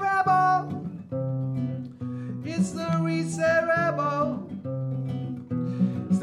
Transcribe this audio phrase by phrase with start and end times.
[0.00, 0.86] Rebel.
[2.44, 3.00] It's the
[3.66, 4.48] Rebel.
[6.08, 6.20] It's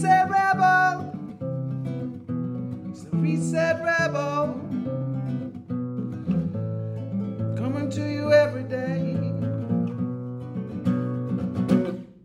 [0.00, 1.10] the Rebel.
[3.22, 4.54] It's the Rebel.
[7.58, 9.14] Coming to you every day.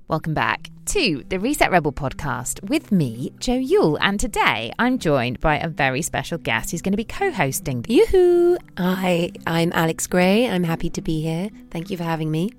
[0.08, 4.00] Welcome back to the Reset Rebel podcast with me, Joe Yule.
[4.02, 7.86] And today I'm joined by a very special guest who's going to be co hosting.
[7.88, 8.58] Yoo-hoo!
[8.76, 10.48] Hi, I'm Alex Gray.
[10.48, 11.52] I'm happy to be here.
[11.70, 12.54] Thank you for having me.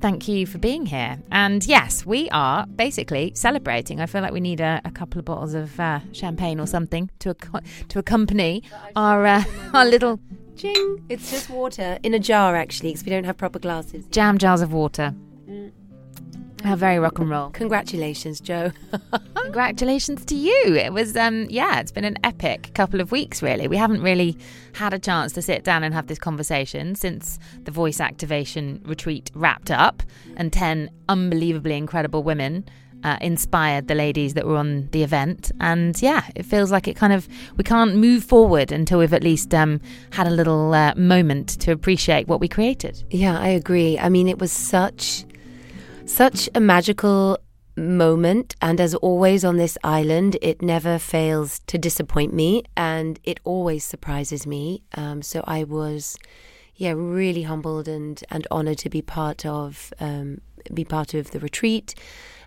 [0.00, 1.20] Thank you for being here.
[1.30, 4.00] And yes, we are basically celebrating.
[4.00, 7.08] I feel like we need a, a couple of bottles of uh, champagne or something
[7.20, 8.64] to ac- to accompany
[8.96, 10.18] our uh, our little
[10.56, 11.04] Ching!
[11.08, 14.04] It's just water in a jar, actually, because we don't have proper glasses.
[14.06, 15.14] jam jars of water.
[16.64, 17.50] How very rock and roll.
[17.50, 18.72] Congratulations, Joe.
[19.36, 20.74] Congratulations to you.
[20.74, 23.68] It was, um, yeah, it's been an epic couple of weeks, really.
[23.68, 24.36] We haven't really
[24.74, 29.30] had a chance to sit down and have this conversation since the voice activation retreat
[29.34, 30.02] wrapped up
[30.36, 32.64] and 10 unbelievably incredible women.
[33.04, 36.96] Uh, inspired the ladies that were on the event, and yeah, it feels like it
[36.96, 39.80] kind of we can't move forward until we've at least um,
[40.10, 43.04] had a little uh, moment to appreciate what we created.
[43.10, 43.96] yeah, I agree.
[44.00, 45.24] I mean, it was such,
[46.08, 47.38] such a magical
[47.76, 48.56] moment.
[48.60, 53.84] And as always on this island, it never fails to disappoint me and it always
[53.84, 54.82] surprises me.
[54.94, 56.18] Um, so I was,
[56.74, 60.40] yeah, really humbled and, and honored to be part of, um,
[60.74, 61.94] be part of the retreat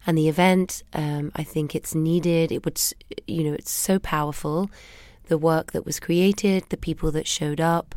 [0.06, 0.84] and the event.
[0.94, 2.52] Um, I think it's needed.
[2.52, 2.82] It would,
[3.28, 4.70] you know, it's so powerful.
[5.28, 7.96] The work that was created, the people that showed up,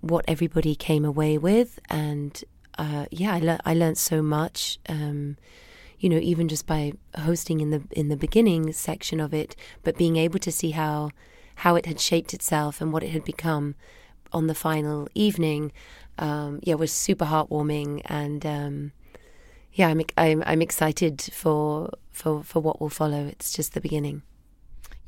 [0.00, 2.42] what everybody came away with, and
[2.78, 4.78] uh, yeah, I, le- I learned so much.
[4.88, 5.36] Um,
[5.98, 9.96] you know, even just by hosting in the in the beginning section of it, but
[9.96, 11.10] being able to see how
[11.56, 13.74] how it had shaped itself and what it had become
[14.32, 15.72] on the final evening,
[16.18, 18.44] um, yeah, was super heartwarming and.
[18.44, 18.92] Um,
[19.74, 23.26] yeah, I'm, I'm I'm excited for for for what will follow.
[23.26, 24.22] It's just the beginning.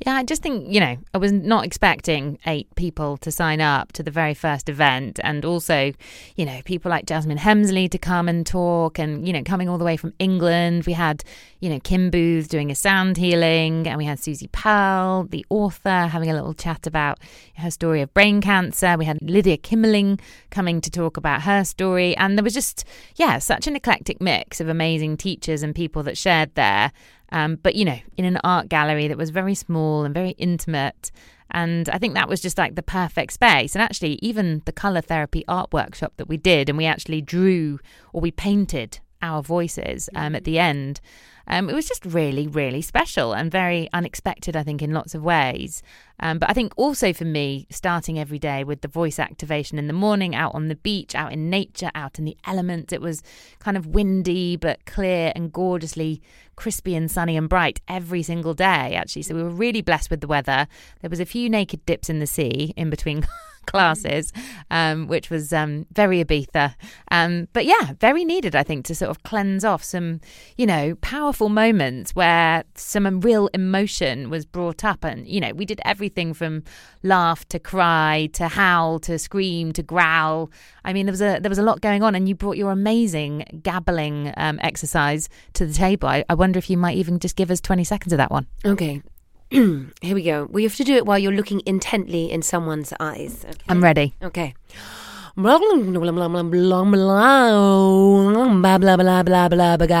[0.05, 3.93] Yeah, I just think, you know, I was not expecting eight people to sign up
[3.93, 5.19] to the very first event.
[5.23, 5.91] And also,
[6.35, 9.79] you know, people like Jasmine Hemsley to come and talk and, you know, coming all
[9.79, 10.85] the way from England.
[10.85, 11.23] We had,
[11.61, 16.07] you know, Kim Booth doing a sound healing and we had Susie Pearl, the author,
[16.07, 17.17] having a little chat about
[17.55, 18.97] her story of brain cancer.
[18.99, 20.19] We had Lydia Kimmerling
[20.51, 22.15] coming to talk about her story.
[22.17, 22.85] And there was just,
[23.15, 26.91] yeah, such an eclectic mix of amazing teachers and people that shared there.
[27.31, 31.11] Um, but you know, in an art gallery that was very small and very intimate.
[31.51, 33.73] And I think that was just like the perfect space.
[33.75, 37.79] And actually, even the color therapy art workshop that we did, and we actually drew
[38.11, 40.99] or we painted our voices um, at the end.
[41.47, 45.23] Um, it was just really, really special and very unexpected, I think, in lots of
[45.23, 45.81] ways.
[46.19, 49.87] Um, but I think also for me, starting every day with the voice activation in
[49.87, 53.23] the morning, out on the beach, out in nature, out in the elements, it was
[53.59, 56.21] kind of windy but clear and gorgeously
[56.55, 59.21] crispy and sunny and bright every single day, actually.
[59.21, 60.67] So we were really blessed with the weather.
[61.01, 63.25] There was a few naked dips in the sea in between
[63.67, 64.33] classes,
[64.71, 66.73] um, which was um, very Ibiza.
[67.11, 70.19] Um, but yeah, very needed, I think, to sort of cleanse off some,
[70.57, 75.03] you know, powerful moments where some real emotion was brought up.
[75.03, 76.63] And, you know, we did everything from
[77.03, 80.49] laugh to cry to howl to scream to growl.
[80.83, 82.71] I mean, there was a there was a lot going on, and you brought your
[82.71, 86.07] amazing gabbling um, exercise to the table.
[86.07, 88.47] I, I wonder if you might even just give us twenty seconds of that one.
[88.65, 89.01] Okay.
[89.49, 90.47] Here we go.
[90.51, 93.45] We have to do it while you're looking intently in someone's eyes.
[93.47, 93.65] Okay.
[93.69, 94.13] I'm ready.
[94.21, 94.53] Okay.
[95.37, 97.37] Blah blah blah blah blah blah blah blah
[98.83, 99.97] blah blah blah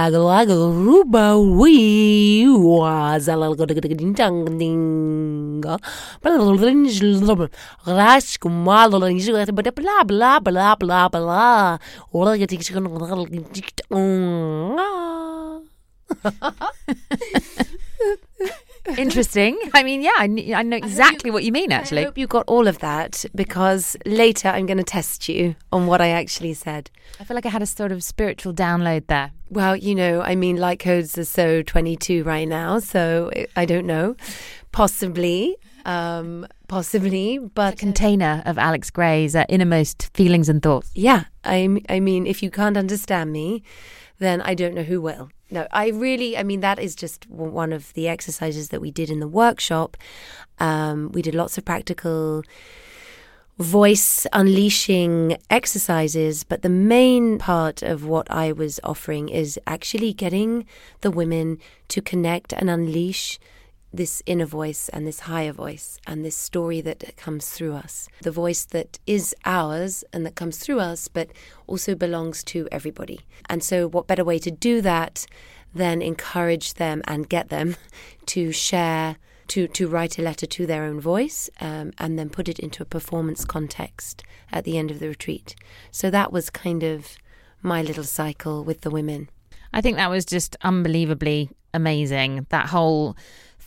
[10.17, 11.07] blah blah blah
[18.27, 18.57] blah
[18.97, 19.57] Interesting.
[19.73, 21.71] I mean, yeah, I, kn- I know exactly what you mean.
[21.71, 22.01] Actually.
[22.01, 25.87] I hope you got all of that because later I'm going to test you on
[25.87, 26.89] what I actually said.
[27.19, 29.31] I feel like I had a sort of spiritual download there.
[29.49, 33.85] Well, you know, I mean, light codes are so 22 right now, so I don't
[33.87, 34.15] know.
[34.71, 40.91] Possibly, um, possibly, but A container of Alex Gray's uh, innermost feelings and thoughts.
[40.93, 43.63] yeah, I, I mean, if you can't understand me,
[44.19, 45.29] then I don't know who will.
[45.49, 49.09] No, I really, I mean, that is just one of the exercises that we did
[49.09, 49.95] in the workshop.
[50.59, 52.43] Um, we did lots of practical
[53.57, 60.65] voice unleashing exercises, but the main part of what I was offering is actually getting
[61.01, 63.39] the women to connect and unleash
[63.93, 68.07] this inner voice and this higher voice and this story that comes through us.
[68.21, 71.29] The voice that is ours and that comes through us, but
[71.67, 73.21] also belongs to everybody.
[73.49, 75.25] And so, what better way to do that
[75.73, 77.75] than encourage them and get them
[78.27, 79.17] to share?
[79.51, 82.83] To, to write a letter to their own voice um, and then put it into
[82.83, 85.55] a performance context at the end of the retreat.
[85.89, 87.17] So that was kind of
[87.61, 89.29] my little cycle with the women.
[89.71, 92.45] I think that was just unbelievably amazing.
[92.49, 93.15] That whole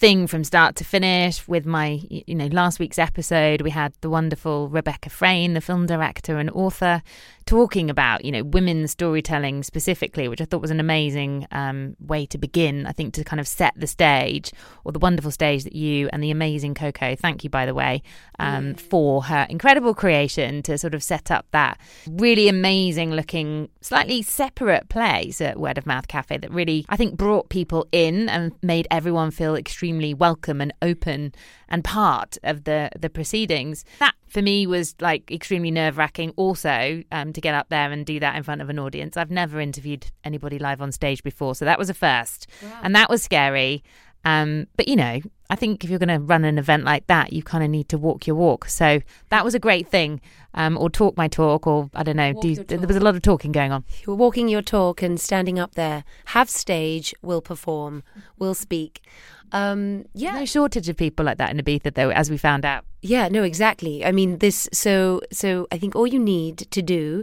[0.00, 4.08] thing from start to finish with my you know last week's episode we had the
[4.08, 7.02] wonderful Rebecca Frayn the film director and author
[7.50, 12.24] talking about you know women's storytelling specifically which I thought was an amazing um, way
[12.26, 14.52] to begin I think to kind of set the stage
[14.84, 18.02] or the wonderful stage that you and the amazing Coco thank you by the way
[18.38, 18.80] um, mm.
[18.80, 24.88] for her incredible creation to sort of set up that really amazing looking slightly separate
[24.88, 28.86] place at Word of Mouth Cafe that really I think brought people in and made
[28.92, 31.34] everyone feel extremely welcome and open
[31.68, 33.84] and part of the the proceedings.
[33.98, 36.32] That for me was like extremely nerve wracking.
[36.36, 39.16] Also, um, to get up there and do that in front of an audience.
[39.16, 42.80] I've never interviewed anybody live on stage before, so that was a first, wow.
[42.82, 43.82] and that was scary.
[44.24, 47.32] Um, but you know, I think if you're going to run an event like that,
[47.32, 48.68] you kind of need to walk your walk.
[48.68, 49.00] So
[49.30, 50.20] that was a great thing,
[50.54, 52.34] um, or talk my talk, or I don't know.
[52.34, 53.84] Do, there was a lot of talking going on.
[54.06, 56.04] You're walking your talk and standing up there.
[56.26, 58.02] Have stage, will perform,
[58.38, 59.02] will speak.
[59.52, 62.84] Um, yeah, no shortage of people like that in Ibiza, though, as we found out.
[63.02, 64.04] Yeah, no, exactly.
[64.04, 64.68] I mean, this.
[64.72, 67.22] So, so I think all you need to do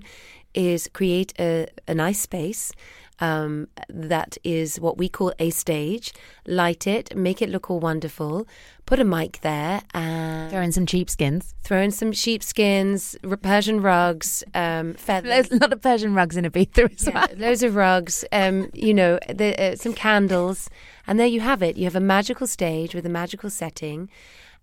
[0.53, 2.71] is create a, a nice space
[3.19, 6.13] um, that is what we call a stage.
[6.45, 8.47] Light it, make it look all wonderful.
[8.85, 11.55] Put a mic there and throw in some sheepskins.
[11.63, 15.49] Throw in some sheepskins, Persian rugs, um, feathers.
[15.49, 17.27] There's a lot of Persian rugs in Ibiza as yeah, well.
[17.37, 18.23] Loads of rugs.
[18.31, 20.69] Um, you know, the, uh, some candles,
[21.05, 21.75] and there you have it.
[21.75, 24.09] You have a magical stage with a magical setting,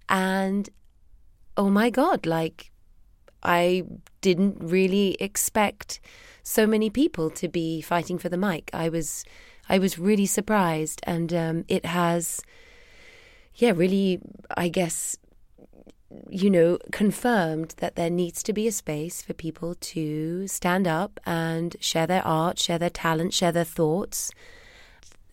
[0.09, 0.71] and
[1.57, 2.71] oh my god, like
[3.43, 3.85] I
[4.23, 6.01] didn't really expect
[6.45, 8.71] so many people to be fighting for the mic.
[8.73, 9.25] I was
[9.69, 12.43] I was really surprised, and um, it has,
[13.55, 14.21] yeah, really,
[14.55, 15.17] I guess,
[16.29, 21.19] you know, confirmed that there needs to be a space for people to stand up
[21.25, 24.31] and share their art, share their talent, share their thoughts.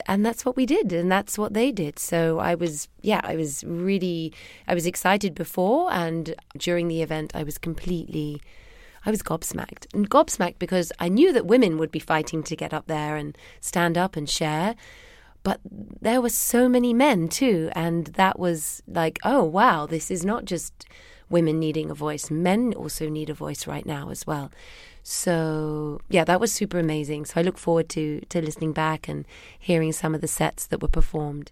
[0.07, 1.99] And that's what we did, and that's what they did.
[1.99, 4.33] So I was, yeah, I was really,
[4.65, 8.41] I was excited before, and during the event, I was completely
[9.05, 9.87] I was gobsmacked.
[9.93, 13.37] And gobsmacked because I knew that women would be fighting to get up there and
[13.59, 14.75] stand up and share.
[15.43, 17.69] But there were so many men too.
[17.73, 20.85] And that was like, oh, wow, this is not just
[21.29, 22.29] women needing a voice.
[22.29, 24.51] Men also need a voice right now as well.
[25.03, 27.25] So yeah, that was super amazing.
[27.25, 29.25] So I look forward to to listening back and
[29.57, 31.51] hearing some of the sets that were performed.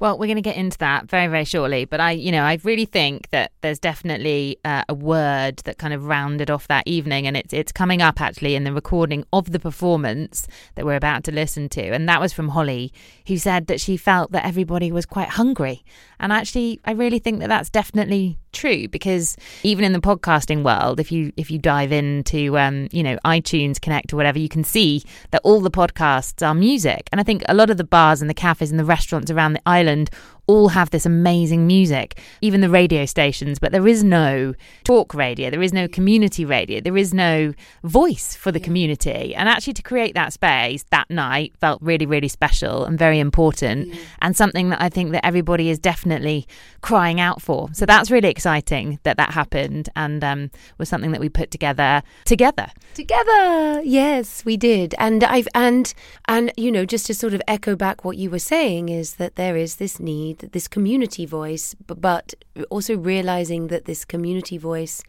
[0.00, 1.84] Well, we're going to get into that very, very shortly.
[1.84, 5.94] But I, you know, I really think that there's definitely uh, a word that kind
[5.94, 9.52] of rounded off that evening, and it's it's coming up actually in the recording of
[9.52, 12.92] the performance that we're about to listen to, and that was from Holly,
[13.28, 15.84] who said that she felt that everybody was quite hungry,
[16.18, 21.00] and actually, I really think that that's definitely true because even in the podcasting world,
[21.00, 24.64] if you if you dive into um, you know iTunes Connect or whatever, you can
[24.64, 28.20] see that all the podcasts are music, and I think a lot of the bars
[28.20, 30.10] and the cafes and the restaurants around the island Island
[30.46, 34.54] all have this amazing music, even the radio stations, but there is no
[34.84, 39.34] talk radio, there is no community radio, there is no voice for the community.
[39.34, 43.88] And actually, to create that space that night felt really, really special and very important,
[43.88, 44.00] yeah.
[44.20, 46.46] and something that I think that everybody is definitely
[46.82, 47.70] crying out for.
[47.72, 52.02] So that's really exciting that that happened and um, was something that we put together
[52.24, 52.68] together.
[52.94, 54.94] Together, yes, we did.
[54.98, 55.92] And I've and
[56.26, 59.36] and you know, just to sort of echo back what you were saying is that
[59.36, 62.34] there is this need need this community voice, but
[62.70, 65.02] also realizing that this community voice,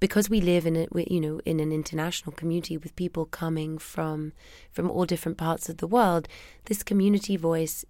[0.00, 4.32] because we live in a you know in an international community with people coming from
[4.70, 6.28] from all different parts of the world,
[6.66, 7.84] this community voice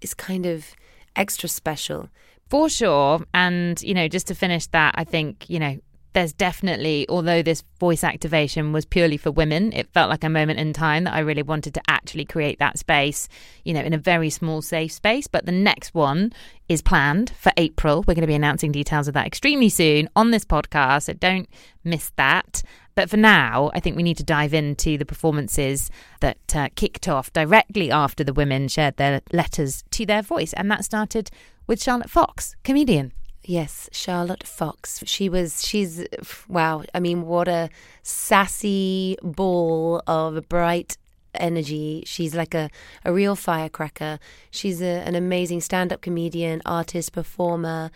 [0.00, 0.74] is kind of
[1.14, 2.08] extra special.
[2.48, 3.24] For sure.
[3.34, 5.78] And, you know, just to finish that, I think, you know,
[6.16, 10.58] there's definitely, although this voice activation was purely for women, it felt like a moment
[10.58, 13.28] in time that I really wanted to actually create that space,
[13.64, 15.26] you know, in a very small, safe space.
[15.26, 16.32] But the next one
[16.70, 17.98] is planned for April.
[17.98, 21.50] We're going to be announcing details of that extremely soon on this podcast, so don't
[21.84, 22.62] miss that.
[22.94, 27.08] But for now, I think we need to dive into the performances that uh, kicked
[27.08, 30.54] off directly after the women shared their letters to their voice.
[30.54, 31.30] And that started
[31.66, 33.12] with Charlotte Fox, comedian.
[33.48, 35.04] Yes, Charlotte Fox.
[35.06, 36.04] She was, she's,
[36.48, 36.82] wow.
[36.92, 37.70] I mean, what a
[38.02, 40.98] sassy ball of bright
[41.32, 42.02] energy.
[42.06, 42.70] She's like a,
[43.04, 44.18] a real firecracker.
[44.50, 47.92] She's a, an amazing stand up comedian, artist, performer,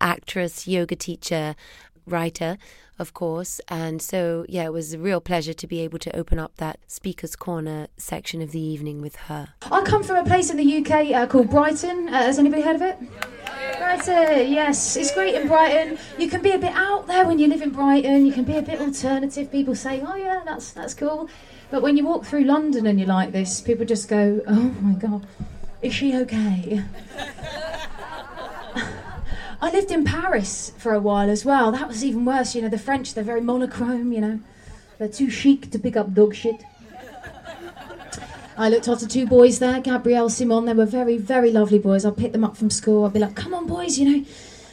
[0.00, 1.54] actress, yoga teacher,
[2.08, 2.58] writer,
[2.98, 3.60] of course.
[3.68, 6.80] And so, yeah, it was a real pleasure to be able to open up that
[6.86, 9.50] Speaker's Corner section of the evening with her.
[9.62, 12.08] I come from a place in the UK uh, called Brighton.
[12.08, 12.98] Uh, has anybody heard of it?
[13.78, 15.98] Brighton, yes, it's great in Brighton.
[16.18, 18.26] You can be a bit out there when you live in Brighton.
[18.26, 19.50] You can be a bit alternative.
[19.50, 21.28] People say, "Oh yeah, that's that's cool,"
[21.70, 24.94] but when you walk through London and you're like this, people just go, "Oh my
[24.94, 25.26] god,
[25.80, 26.82] is she okay?"
[29.60, 31.72] I lived in Paris for a while as well.
[31.72, 32.54] That was even worse.
[32.54, 34.40] You know, the French, they're very monochrome, you know.
[34.98, 36.62] They're too chic to pick up dog shit.
[38.56, 40.64] I looked after two boys there, Gabrielle, Simon.
[40.64, 42.04] They were very, very lovely boys.
[42.04, 43.04] I'd pick them up from school.
[43.04, 44.24] I'd be like, come on, boys, you know.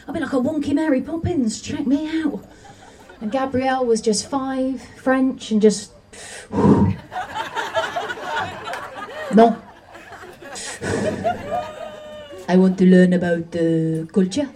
[0.07, 1.61] I'd be like a wonky Mary Poppins.
[1.61, 2.43] Check me out.
[3.21, 5.91] And Gabrielle was just five, French, and just.
[6.51, 6.95] no.
[12.47, 14.49] I want to learn about uh, culture.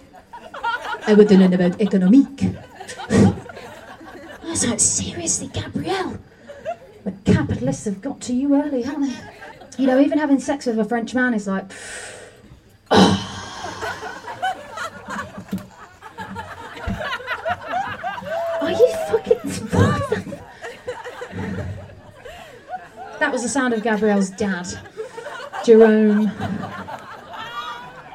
[1.06, 2.44] I want to learn about economique.
[3.10, 3.34] I
[4.44, 6.18] was like, seriously, Gabrielle?
[7.04, 9.16] The capitalists have got to you early, haven't they?
[9.78, 11.64] You know, even having sex with a French man is like.
[12.90, 13.16] Are
[18.70, 19.38] you fucking.
[23.18, 24.66] that was the sound of Gabrielle's dad,
[25.64, 26.30] Jerome.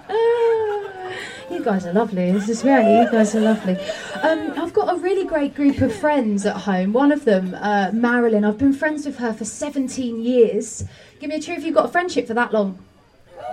[0.07, 1.11] Ah,
[1.49, 2.31] you guys are lovely.
[2.31, 2.86] This is great.
[2.86, 3.75] You guys are lovely.
[4.22, 6.93] Um, I've got a really great group of friends at home.
[6.93, 10.86] One of them, uh, Marilyn, I've been friends with her for 17 years.
[11.19, 12.77] Give me a cheer if you've got a friendship for that long.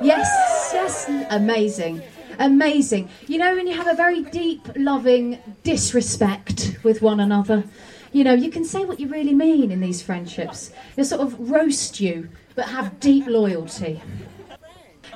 [0.02, 0.28] Yes,
[0.74, 2.02] yes, amazing.
[2.38, 3.08] Amazing.
[3.28, 7.64] You know, when you have a very deep, loving disrespect with one another,
[8.12, 10.70] you know, you can say what you really mean in these friendships.
[10.96, 14.02] They sort of roast you, but have deep loyalty.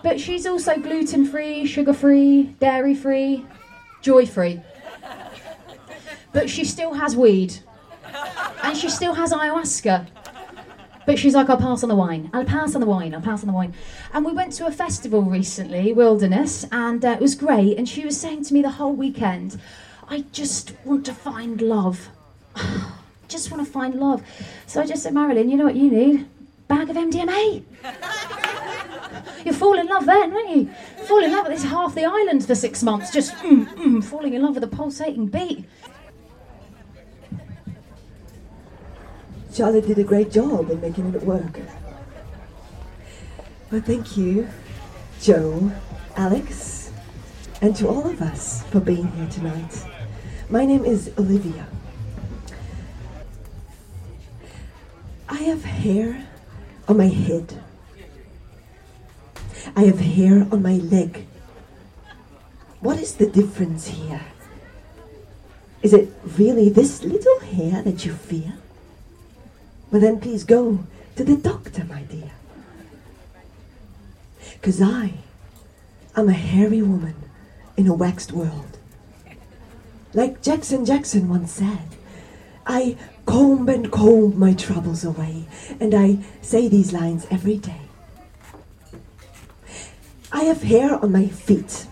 [0.02, 3.46] But she's also gluten free, sugar free, dairy free,
[4.02, 4.60] joy free.
[6.32, 7.56] But she still has weed.
[8.62, 10.06] And she still has ayahuasca.
[11.06, 12.30] But she's like, I'll pass on the wine.
[12.32, 13.14] I'll pass on the wine.
[13.14, 13.72] I'll pass on the wine.
[14.12, 17.78] And we went to a festival recently, Wilderness, and uh, it was great.
[17.78, 19.60] And she was saying to me the whole weekend,
[20.08, 22.08] I just want to find love.
[23.28, 24.22] just want to find love.
[24.66, 26.26] So I just said, Marilyn, you know what you need?
[26.66, 27.62] Bag of MDMA.
[29.46, 30.68] you fall in love then, don't you?
[31.06, 34.34] Fall in love with this half the island for six months, just mm, mm, falling
[34.34, 35.64] in love with a pulsating beat.
[39.54, 41.60] Charlotte did a great job in making it work.
[43.70, 44.48] Well, thank you,
[45.22, 45.72] Joe,
[46.16, 46.92] Alex,
[47.62, 49.84] and to all of us for being here tonight.
[50.50, 51.66] My name is Olivia.
[55.28, 56.26] I have hair
[56.86, 57.62] on my head.
[59.76, 61.26] I have hair on my leg.
[62.80, 64.22] What is the difference here?
[65.82, 68.54] Is it really this little hair that you fear?
[69.90, 70.80] Well, then please go
[71.16, 72.30] to the doctor, my dear.
[74.54, 75.12] Because I
[76.16, 77.16] am a hairy woman
[77.76, 78.78] in a waxed world.
[80.14, 81.88] Like Jackson Jackson once said,
[82.66, 85.46] I comb and comb my troubles away,
[85.78, 87.85] and I say these lines every day.
[90.36, 91.86] I have hair on my feet.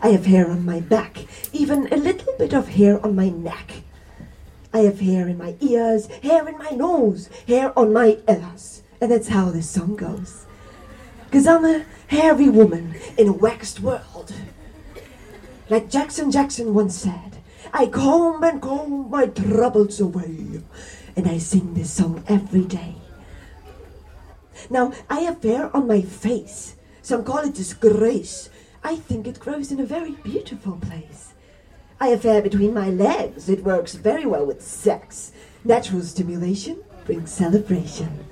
[0.00, 3.82] I have hair on my back, even a little bit of hair on my neck.
[4.72, 8.84] I have hair in my ears, hair in my nose, hair on my ears.
[9.00, 10.46] And that's how this song goes.
[11.32, 14.32] Cause I'm a hairy woman in a waxed world.
[15.68, 17.38] Like Jackson Jackson once said,
[17.72, 20.62] I comb and comb my troubles away.
[21.16, 22.94] And I sing this song every day.
[24.70, 26.76] Now, I have hair on my face.
[27.02, 28.48] Some call it disgrace.
[28.84, 31.34] I think it grows in a very beautiful place.
[32.00, 33.48] I have hair between my legs.
[33.48, 35.32] It works very well with sex.
[35.64, 38.24] Natural stimulation brings celebration.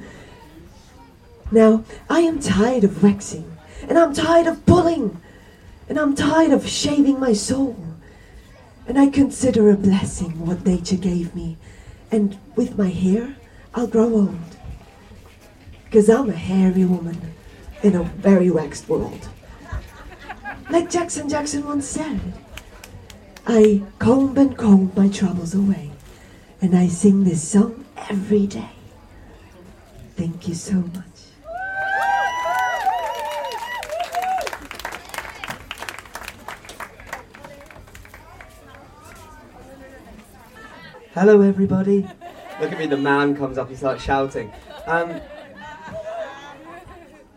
[1.51, 3.57] Now, I am tired of waxing,
[3.89, 5.21] and I'm tired of pulling,
[5.89, 7.77] and I'm tired of shaving my soul.
[8.87, 11.57] And I consider a blessing what nature gave me.
[12.13, 13.37] And with my hair,
[13.75, 14.57] I'll grow old.
[15.85, 17.35] Because I'm a hairy woman
[17.83, 19.29] in a very waxed world.
[20.69, 22.21] Like Jackson Jackson once said,
[23.47, 25.91] I comb and comb my troubles away,
[26.61, 28.71] and I sing this song every day.
[30.17, 31.05] Thank you so much.
[41.15, 42.09] Hello, everybody.
[42.61, 44.53] Look at me, the man comes up, he starts shouting.
[44.87, 45.21] Um,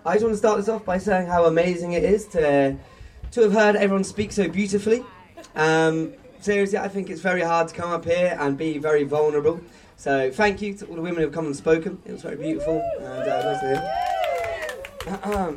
[0.05, 2.75] I just want to start this off by saying how amazing it is to
[3.31, 5.03] to have heard everyone speak so beautifully.
[5.55, 9.61] Um, seriously, I think it's very hard to come up here and be very vulnerable.
[9.95, 12.01] So thank you to all the women who have come and spoken.
[12.05, 13.29] It was very beautiful and
[15.07, 15.53] uh,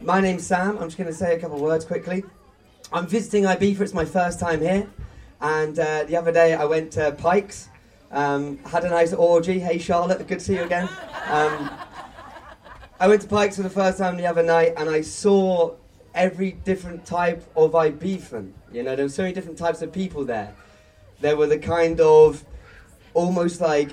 [0.00, 0.78] my name's Sam.
[0.78, 2.22] I'm just going to say a couple of words quickly.
[2.92, 3.80] I'm visiting Ibiza.
[3.80, 4.88] It's my first time here.
[5.40, 7.68] And uh, the other day I went to Pikes,
[8.12, 9.58] um, had a nice orgy.
[9.58, 10.88] Hey Charlotte, good to see you again.
[11.26, 11.68] Um,
[13.02, 15.74] I went to Pikes for the first time the other night and I saw
[16.14, 18.52] every different type of Ibizan.
[18.70, 20.54] You know, there were so many different types of people there.
[21.20, 22.44] There were the kind of
[23.12, 23.90] almost like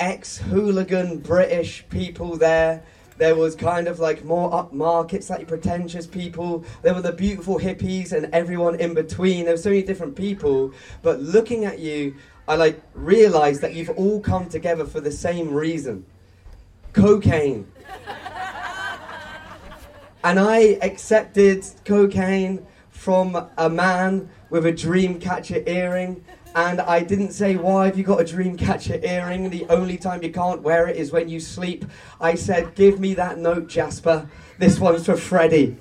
[0.00, 2.82] ex hooligan British people there.
[3.18, 6.64] There was kind of like more upmarket, slightly pretentious people.
[6.82, 9.44] There were the beautiful hippies and everyone in between.
[9.44, 10.72] There were so many different people.
[11.02, 12.16] But looking at you,
[12.48, 16.04] I like realized that you've all come together for the same reason
[16.92, 17.70] cocaine.
[20.24, 27.32] and I accepted cocaine from a man with a dream catcher earring and I didn't
[27.32, 29.50] say, Why have you got a dream catcher earring?
[29.50, 31.84] The only time you can't wear it is when you sleep.
[32.20, 34.28] I said, Give me that note, Jasper.
[34.58, 35.78] This one's for Freddie.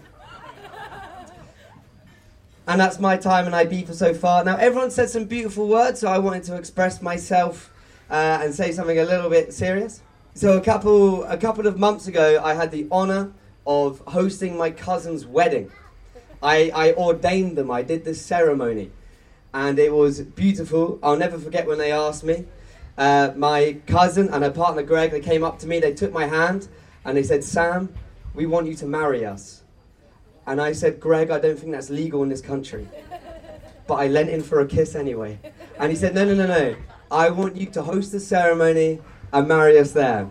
[2.67, 4.45] And that's my time in Ibiza so far.
[4.45, 7.73] Now, everyone said some beautiful words, so I wanted to express myself
[8.09, 10.01] uh, and say something a little bit serious.
[10.33, 13.33] So, a couple, a couple of months ago, I had the honour
[13.67, 15.71] of hosting my cousin's wedding.
[16.41, 18.91] I, I ordained them, I did the ceremony
[19.53, 20.99] and it was beautiful.
[21.03, 22.45] I'll never forget when they asked me.
[22.97, 26.27] Uh, my cousin and her partner Greg, they came up to me, they took my
[26.27, 26.67] hand,
[27.03, 27.93] and they said, Sam,
[28.33, 29.63] we want you to marry us.
[30.47, 32.87] And I said, Greg, I don't think that's legal in this country.
[33.87, 35.39] But I lent in for a kiss anyway.
[35.77, 36.75] And he said, No, no, no, no.
[37.09, 39.01] I want you to host the ceremony
[39.33, 40.29] and marry us there.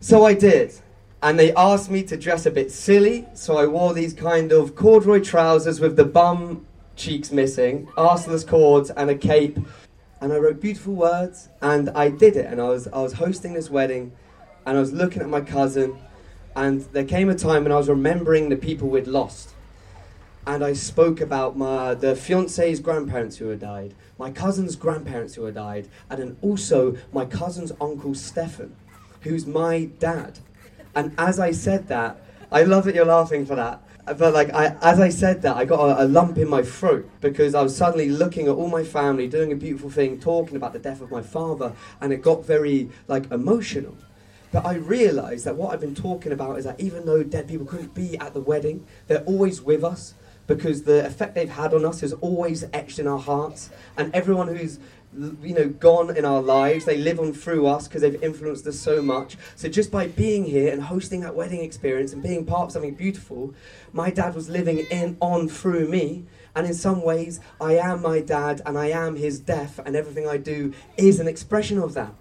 [0.00, 0.74] So I did.
[1.22, 4.76] And they asked me to dress a bit silly, so I wore these kind of
[4.76, 6.66] corduroy trousers with the bum
[6.96, 9.58] cheeks missing, arseless cords, and a cape.
[10.20, 12.44] And I wrote beautiful words, and I did it.
[12.44, 14.12] And I was, I was hosting this wedding,
[14.66, 15.96] and I was looking at my cousin,
[16.54, 19.53] and there came a time when I was remembering the people we'd lost.
[20.46, 25.44] And I spoke about my, the fiance's grandparents who had died, my cousin's grandparents who
[25.44, 28.76] had died, and then also my cousin's uncle Stefan,
[29.22, 30.40] who's my dad.
[30.94, 32.20] And as I said that,
[32.52, 35.64] I love that you're laughing for that but like I, as I said that, I
[35.64, 38.84] got a, a, lump in my throat because I was suddenly looking at all my
[38.84, 42.44] family doing a beautiful thing, talking about the death of my father, and it got
[42.44, 43.96] very like emotional.
[44.52, 47.66] But I realised that what I've been talking about is that even though dead people
[47.66, 50.14] couldn't be at the wedding, they're always with us
[50.46, 54.48] because the effect they've had on us is always etched in our hearts, and everyone
[54.48, 54.78] who's
[55.42, 56.84] you know, gone in our lives.
[56.84, 59.36] They live on through us because they've influenced us so much.
[59.56, 62.94] So just by being here and hosting that wedding experience and being part of something
[62.94, 63.54] beautiful,
[63.92, 66.24] my dad was living in on through me.
[66.56, 70.28] And in some ways, I am my dad and I am his death, and everything
[70.28, 72.14] I do is an expression of that.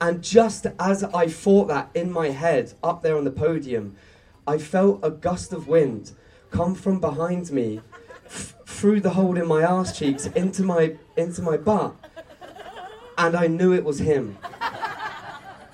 [0.00, 3.96] And just as I thought that in my head, up there on the podium,
[4.46, 6.12] I felt a gust of wind
[6.52, 7.80] come from behind me
[8.66, 11.94] through the hole in my ass cheeks into my into my butt,
[13.18, 14.38] and I knew it was him.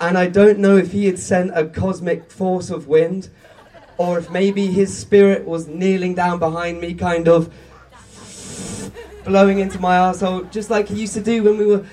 [0.01, 3.29] And I don't know if he had sent a cosmic force of wind,
[3.97, 7.53] or if maybe his spirit was kneeling down behind me, kind of
[9.25, 11.85] blowing into my asshole, just like he used to do when we were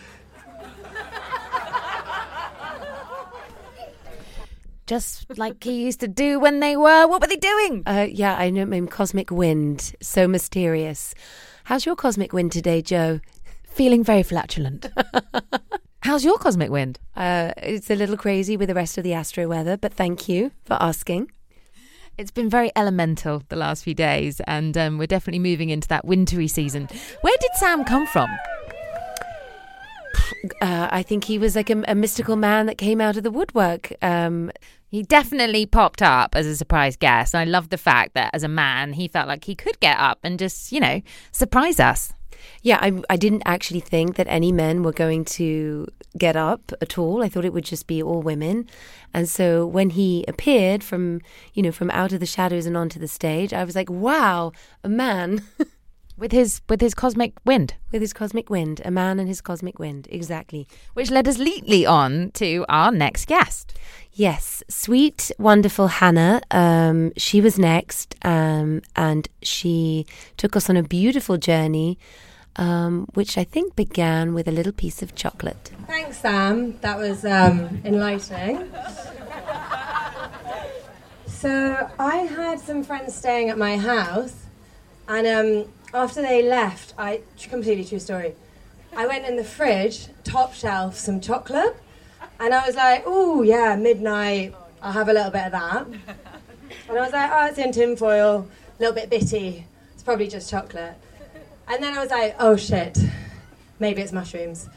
[4.86, 7.06] just like he used to do when they were.
[7.06, 7.82] What were they doing?
[7.86, 8.64] Uh, yeah, I know.
[8.64, 11.14] Maybe cosmic wind, so mysterious.
[11.64, 13.20] How's your cosmic wind today, Joe?
[13.68, 14.86] Feeling very flatulent.
[16.02, 17.00] How's your cosmic wind?
[17.16, 20.52] Uh, it's a little crazy with the rest of the astro weather, but thank you
[20.64, 21.32] for asking.
[22.16, 26.04] It's been very elemental the last few days, and um, we're definitely moving into that
[26.04, 26.88] wintry season.
[27.20, 28.30] Where did Sam come from?
[30.60, 33.30] Uh, I think he was like a, a, mystical man that came out of the
[33.30, 33.92] woodwork.
[34.02, 34.50] Um,
[34.88, 37.34] he definitely popped up as a surprise guest.
[37.34, 39.98] And I love the fact that as a man, he felt like he could get
[39.98, 42.12] up and just, you know, surprise us.
[42.62, 46.98] Yeah, I, I didn't actually think that any men were going to get up at
[46.98, 47.22] all.
[47.22, 48.68] I thought it would just be all women.
[49.12, 51.20] And so when he appeared from,
[51.54, 54.52] you know, from out of the shadows and onto the stage, I was like, wow,
[54.82, 55.42] a man.
[56.16, 59.78] with his with his cosmic wind with his cosmic wind a man and his cosmic
[59.78, 63.78] wind exactly which led us neatly on to our next guest
[64.12, 70.82] yes sweet wonderful hannah um, she was next um, and she took us on a
[70.82, 71.98] beautiful journey
[72.58, 75.72] um, which I think began with a little piece of chocolate.
[75.86, 76.78] Thanks, Sam.
[76.80, 78.70] That was um, enlightening.
[81.26, 84.46] So I had some friends staying at my house,
[85.06, 88.34] and um, after they left, I completely true story.
[88.96, 91.76] I went in the fridge, top shelf, some chocolate,
[92.40, 94.54] and I was like, "Oh yeah, midnight.
[94.82, 95.86] I'll have a little bit of that."
[96.88, 98.46] And I was like, "Oh, it's in tinfoil,
[98.78, 99.66] a little bit bitty.
[99.94, 100.94] It's probably just chocolate."
[101.68, 102.98] And then I was like, "Oh shit,
[103.78, 104.68] maybe it's mushrooms."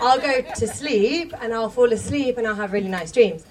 [0.00, 3.44] I'll go to sleep and I'll fall asleep and I'll have really nice dreams.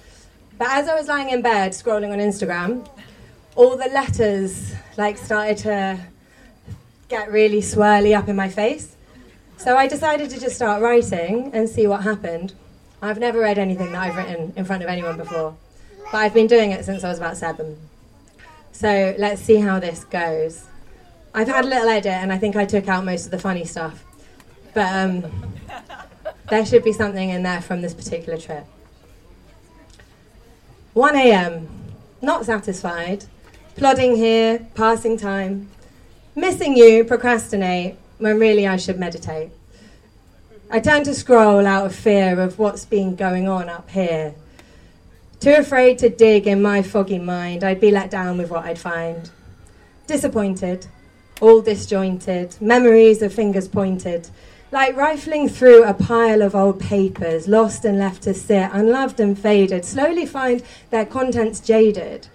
[0.58, 2.88] But as I was lying in bed scrolling on Instagram,
[3.54, 5.98] all the letters like started to
[7.08, 8.96] get really swirly up in my face.
[9.56, 12.54] So I decided to just start writing and see what happened.
[13.00, 15.56] I've never read anything that I've written in front of anyone before,
[16.10, 17.78] but I've been doing it since I was about seven.
[18.72, 20.64] So let's see how this goes.
[21.34, 23.64] I've had a little edit and I think I took out most of the funny
[23.64, 24.04] stuff.
[24.74, 25.54] But um,
[26.50, 28.66] there should be something in there from this particular trip.
[30.94, 31.68] 1 a.m.
[32.22, 33.24] Not satisfied.
[33.76, 35.70] Plodding here, passing time.
[36.38, 39.48] Missing you, procrastinate, when really I should meditate.
[40.70, 44.34] I turn to scroll out of fear of what's been going on up here.
[45.40, 48.78] Too afraid to dig in my foggy mind, I'd be let down with what I'd
[48.78, 49.30] find.
[50.06, 50.86] Disappointed,
[51.40, 54.28] all disjointed, memories of fingers pointed,
[54.70, 59.38] like rifling through a pile of old papers, lost and left to sit, unloved and
[59.38, 62.28] faded, slowly find their contents jaded.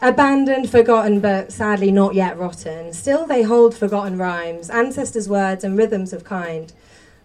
[0.00, 2.92] Abandoned, forgotten, but sadly not yet rotten.
[2.92, 6.72] Still, they hold forgotten rhymes, ancestors' words, and rhythms of kind.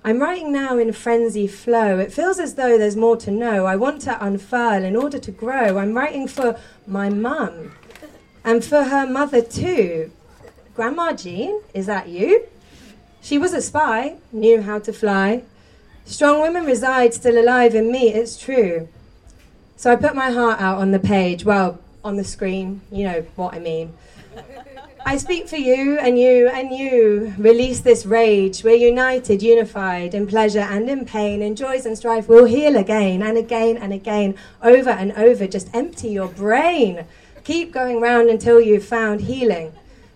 [0.03, 1.99] I'm writing now in frenzy flow.
[1.99, 3.65] It feels as though there's more to know.
[3.65, 5.77] I want to unfurl in order to grow.
[5.77, 7.73] I'm writing for my mum
[8.43, 10.11] and for her mother too.
[10.75, 12.47] Grandma Jean, is that you?
[13.21, 15.43] She was a spy, knew how to fly.
[16.05, 18.89] Strong women reside still alive in me, it's true.
[19.77, 23.25] So I put my heart out on the page, well, on the screen, you know
[23.35, 23.93] what I mean.
[25.05, 27.33] I speak for you and you and you.
[27.37, 28.63] Release this rage.
[28.63, 32.29] We're united, unified, in pleasure and in pain, in joys and strife.
[32.29, 35.45] We'll heal again and again and again, over and over.
[35.45, 37.05] Just empty your brain.
[37.43, 39.73] Keep going round until you've found healing.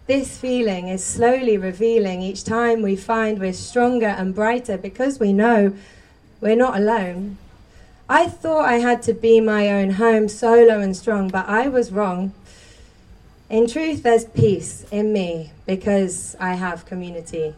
[0.07, 5.33] This feeling is slowly revealing each time we find we're stronger and brighter because we
[5.33, 5.73] know
[6.39, 7.37] we're not alone.
[8.09, 11.91] I thought I had to be my own home, solo and strong, but I was
[11.91, 12.33] wrong.
[13.49, 17.53] In truth, there's peace in me because I have community.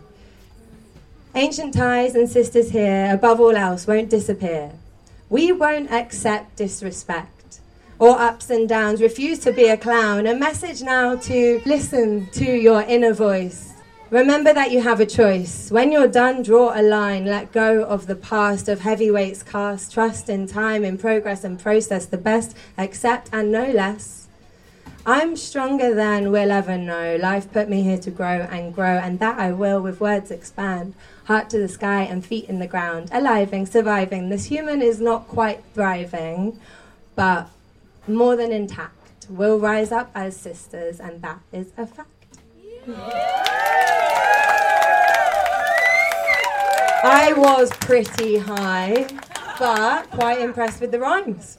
[1.36, 4.72] Ancient ties and sisters here, above all else, won't disappear.
[5.30, 7.60] We won't accept disrespect
[8.00, 9.02] or ups and downs.
[9.02, 10.26] Refuse to be a clown.
[10.26, 13.68] A message now to listen to your inner voice.
[14.12, 15.69] Remember that you have a choice.
[15.69, 17.26] When you're done, draw a line.
[17.26, 19.93] Let go of the past, of heavyweights cast.
[19.93, 22.08] Trust in time, in progress and process.
[22.08, 24.28] The best, accept and no less.
[25.06, 27.17] I'm stronger than we'll ever know.
[27.17, 30.95] Life put me here to grow and grow, and that I will with words expand.
[31.26, 33.12] Heart to the sky and feet in the ground.
[33.12, 34.30] Aliving, surviving.
[34.30, 36.60] This human is not quite thriving,
[37.15, 37.48] but
[38.08, 42.18] more than intact, We'll rise up as sisters, and that is a fact.
[47.04, 49.08] I was pretty high,
[49.60, 51.58] but quite impressed with the rhymes.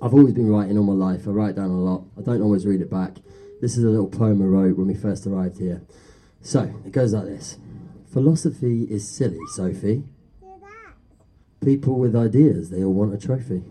[0.00, 1.26] I've always been writing all my life.
[1.26, 2.04] I write down a lot.
[2.16, 3.16] I don't always read it back.
[3.60, 5.82] This is a little poem I wrote when we first arrived here.
[6.40, 7.58] So, it goes like this.
[8.12, 10.04] Philosophy is silly, Sophie.
[11.64, 13.64] People with ideas, they all want a trophy.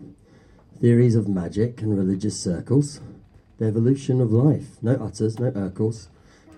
[0.78, 3.00] Theories of magic and religious circles.
[3.58, 4.76] The evolution of life.
[4.82, 6.08] No utters, no urkels.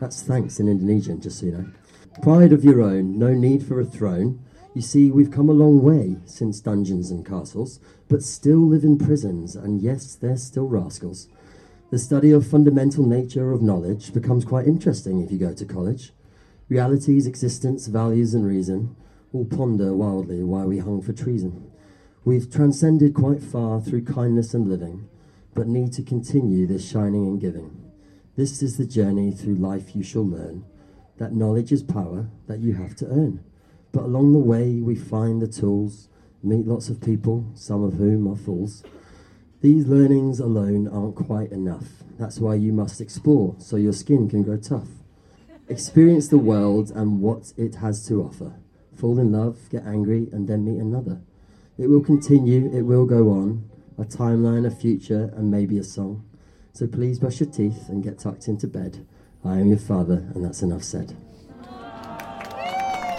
[0.01, 1.67] That's thanks in Indonesian, just so you know.
[2.21, 4.45] Pride of your own, no need for a throne.
[4.75, 8.99] You see, we've come a long way since dungeons and castles, but still live in
[8.99, 11.29] prisons, and yes, they're still rascals.
[11.91, 16.13] The study of fundamental nature of knowledge becomes quite interesting if you go to college.
[16.69, 18.97] Reality's existence, values, and reason
[19.33, 21.71] all ponder wildly why we hung for treason.
[22.25, 25.09] We've transcended quite far through kindness and living,
[25.55, 27.91] but need to continue this shining and giving.
[28.37, 30.65] This is the journey through life you shall learn
[31.21, 33.45] that knowledge is power that you have to earn.
[33.93, 36.09] But along the way, we find the tools,
[36.43, 38.83] meet lots of people, some of whom are fools.
[39.61, 41.85] These learnings alone aren't quite enough.
[42.19, 44.89] That's why you must explore so your skin can grow tough.
[45.69, 48.55] Experience the world and what it has to offer.
[49.01, 51.23] Fall in love, get angry, and then meet another.
[51.79, 53.65] It will continue, it will go on.
[53.97, 56.23] A timeline, a future, and maybe a song.
[56.75, 59.07] So please brush your teeth and get tucked into bed.
[59.43, 61.17] I am your father, and that's enough said.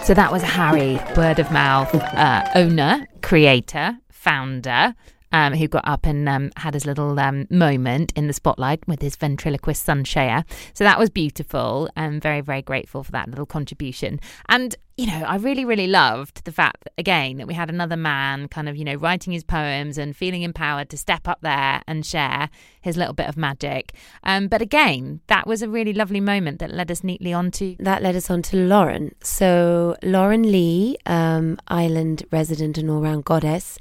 [0.04, 4.94] So that was Harry, word of mouth uh, owner, creator, founder,
[5.32, 9.02] um, who got up and um, had his little um, moment in the spotlight with
[9.02, 10.44] his ventriloquist son Shea.
[10.74, 11.88] So that was beautiful.
[11.96, 14.20] and very, very grateful for that little contribution.
[14.48, 17.96] And you know, I really, really loved the fact, that, again, that we had another
[17.96, 21.82] man kind of, you know, writing his poems and feeling empowered to step up there
[21.88, 22.48] and share
[22.80, 23.94] his little bit of magic.
[24.22, 27.74] Um, but again, that was a really lovely moment that led us neatly onto.
[27.80, 29.12] That led us on to Lauren.
[29.24, 33.78] So, Lauren Lee, um, island resident and all round goddess,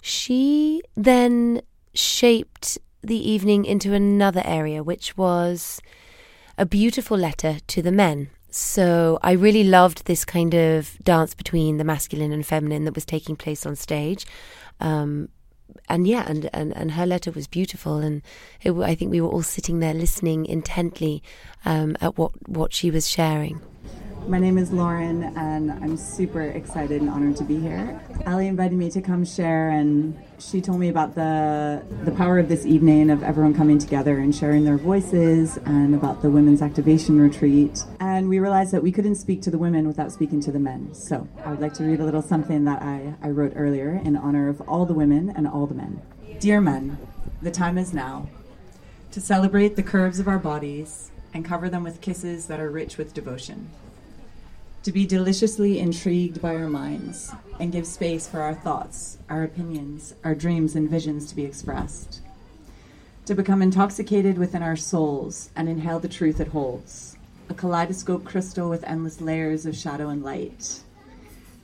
[0.00, 1.62] she then
[1.94, 5.80] shaped the evening into another area, which was
[6.58, 8.30] a beautiful letter to the men.
[8.56, 13.04] So I really loved this kind of dance between the masculine and feminine that was
[13.04, 14.24] taking place on stage.
[14.80, 15.28] Um,
[15.90, 18.22] and yeah, and, and, and her letter was beautiful, and
[18.62, 21.22] it, I think we were all sitting there listening intently
[21.66, 23.60] um, at what, what she was sharing.
[24.28, 28.00] My name is Lauren, and I'm super excited and honored to be here.
[28.26, 32.48] Ali invited me to come share, and she told me about the the power of
[32.48, 37.20] this evening of everyone coming together and sharing their voices, and about the women's activation
[37.20, 37.84] retreat.
[38.00, 40.92] And we realized that we couldn't speak to the women without speaking to the men.
[40.92, 44.16] So I would like to read a little something that I, I wrote earlier in
[44.16, 46.02] honor of all the women and all the men.
[46.40, 46.98] Dear men,
[47.42, 48.28] the time is now
[49.12, 52.98] to celebrate the curves of our bodies and cover them with kisses that are rich
[52.98, 53.70] with devotion
[54.86, 60.14] to be deliciously intrigued by our minds and give space for our thoughts, our opinions,
[60.22, 62.20] our dreams, and visions to be expressed.
[63.24, 67.16] To become intoxicated within our souls and inhale the truth it holds,
[67.50, 70.82] a kaleidoscope crystal with endless layers of shadow and light.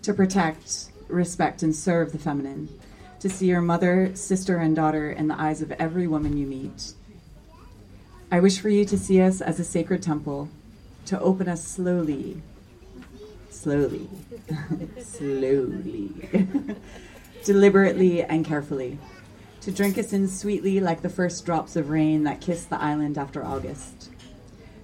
[0.02, 2.70] To protect, respect, and serve the feminine.
[3.20, 6.94] To see your mother, sister, and daughter in the eyes of every woman you meet.
[8.32, 10.48] I wish for you to see us as a sacred temple,
[11.04, 12.42] to open us slowly
[13.62, 14.08] slowly,
[15.00, 16.10] slowly,
[17.44, 18.98] deliberately and carefully,
[19.60, 23.16] to drink us in sweetly like the first drops of rain that kiss the island
[23.16, 24.10] after August,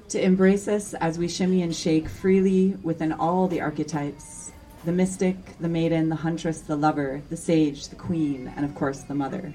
[0.08, 4.52] to embrace us as we shimmy and shake freely within all the archetypes.
[4.84, 9.02] The mystic, the maiden, the huntress, the lover, the sage, the queen, and of course
[9.02, 9.52] the mother.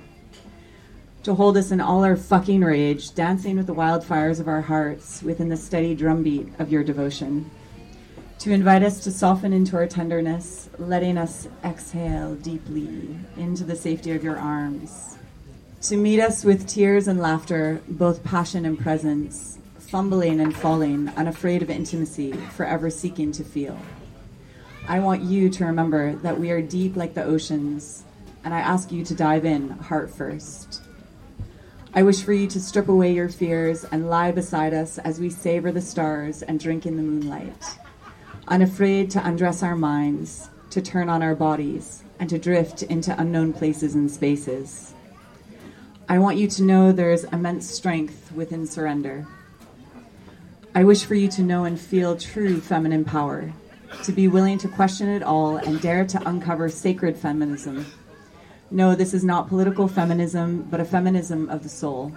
[1.23, 5.23] To hold us in all our fucking rage, dancing with the wildfires of our hearts
[5.23, 7.49] within the steady drumbeat of your devotion
[8.39, 14.11] to invite us to soften into our tenderness, letting us exhale deeply into the safety
[14.11, 15.17] of your arms.
[15.83, 21.61] To meet us with tears and laughter, both passion and presence, fumbling and falling, unafraid
[21.61, 23.77] of intimacy, forever seeking to feel.
[24.87, 28.03] I want you to remember that we are deep like the oceans,
[28.43, 30.81] and I ask you to dive in heart first.
[31.93, 35.29] I wish for you to strip away your fears and lie beside us as we
[35.29, 37.77] savor the stars and drink in the moonlight
[38.47, 43.53] unafraid to undress our minds, to turn on our bodies, and to drift into unknown
[43.53, 44.93] places and spaces.
[46.09, 49.25] I want you to know there is immense strength within surrender.
[50.75, 53.53] I wish for you to know and feel true feminine power,
[54.03, 57.85] to be willing to question it all and dare to uncover sacred feminism.
[58.71, 62.11] No, this is not political feminism, but a feminism of the soul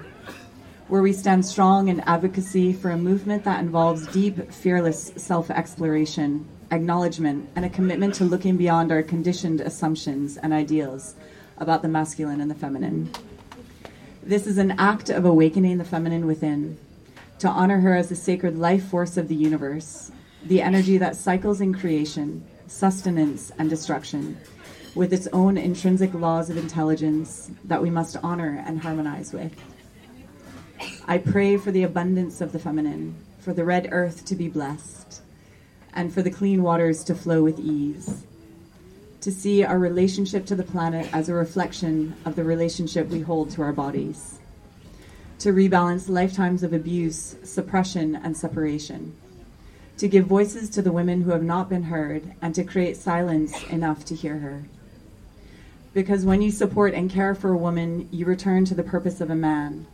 [0.89, 6.47] where we stand strong in advocacy for a movement that involves deep, fearless self exploration,
[6.71, 11.17] acknowledgement, and a commitment to looking beyond our conditioned assumptions and ideals
[11.59, 13.11] about the masculine and the feminine.
[14.23, 16.79] This is an act of awakening the feminine within,
[17.41, 20.13] to honor her as the sacred life force of the universe,
[20.45, 24.37] the energy that cycles in creation, sustenance, and destruction,
[24.95, 29.53] with its own intrinsic laws of intelligence that we must honor and harmonize with.
[31.09, 35.23] I pray for the abundance of the feminine, for the red earth to be blessed,
[35.95, 38.25] and for the clean waters to flow with ease.
[39.21, 43.51] To see our relationship to the planet as a reflection of the relationship we hold
[43.51, 44.41] to our bodies.
[45.39, 49.15] To rebalance lifetimes of abuse, suppression, and separation.
[49.99, 53.63] To give voices to the women who have not been heard, and to create silence
[53.69, 54.65] enough to hear her.
[55.95, 59.31] Because when you support and care for a woman, you return to the purpose of
[59.31, 59.87] a man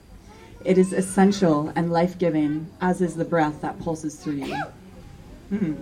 [0.64, 4.62] it is essential and life giving, as is the breath that pulses through you.
[5.48, 5.74] Hmm.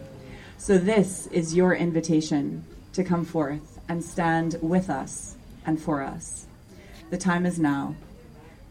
[0.59, 6.47] So, this is your invitation to come forth and stand with us and for us.
[7.11, 7.95] The time is now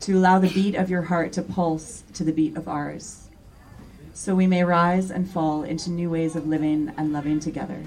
[0.02, 3.28] to allow the beat of your heart to pulse to the beat of ours,
[4.14, 7.84] so we may rise and fall into new ways of living and loving together.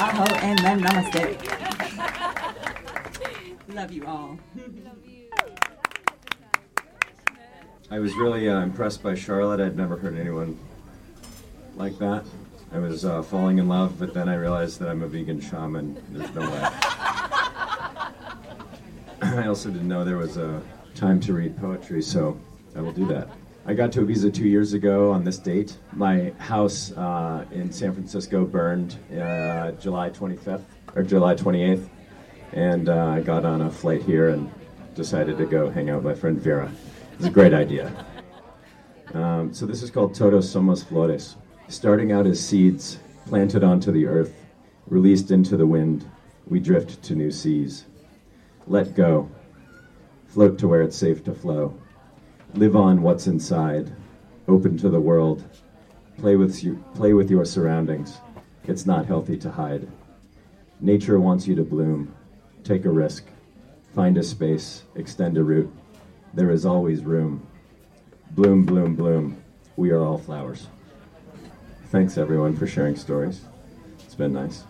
[0.00, 1.57] Aho, amen, namaste.
[3.68, 4.38] Love you all.
[7.90, 9.60] I was really uh, impressed by Charlotte.
[9.60, 10.58] I'd never heard anyone
[11.76, 12.24] like that.
[12.72, 16.02] I was uh, falling in love, but then I realized that I'm a vegan shaman.
[16.10, 16.60] There's no way.
[19.22, 20.62] I also didn't know there was a
[20.94, 22.38] time to read poetry, so
[22.74, 23.28] I will do that.
[23.66, 25.76] I got to Ibiza two years ago on this date.
[25.92, 31.86] My house uh, in San Francisco burned uh, July 25th or July 28th,
[32.52, 34.50] and uh, I got on a flight here and
[34.94, 36.70] decided to go hang out with my friend Vera.
[37.14, 37.92] It's a great idea.
[39.14, 41.36] Um, so this is called Todos Somos Flores.
[41.68, 44.34] Starting out as seeds planted onto the earth,
[44.86, 46.10] released into the wind,
[46.46, 47.84] we drift to new seas.
[48.66, 49.30] Let go.
[50.26, 51.78] Float to where it's safe to flow.
[52.54, 53.92] Live on what's inside.
[54.46, 55.44] Open to the world.
[56.16, 58.18] Play with, you, play with your surroundings.
[58.64, 59.88] It's not healthy to hide.
[60.80, 62.14] Nature wants you to bloom.
[62.68, 63.24] Take a risk.
[63.94, 64.82] Find a space.
[64.94, 65.72] Extend a root.
[66.34, 67.46] There is always room.
[68.32, 69.42] Bloom, bloom, bloom.
[69.76, 70.66] We are all flowers.
[71.86, 73.40] Thanks, everyone, for sharing stories.
[74.04, 74.64] It's been nice.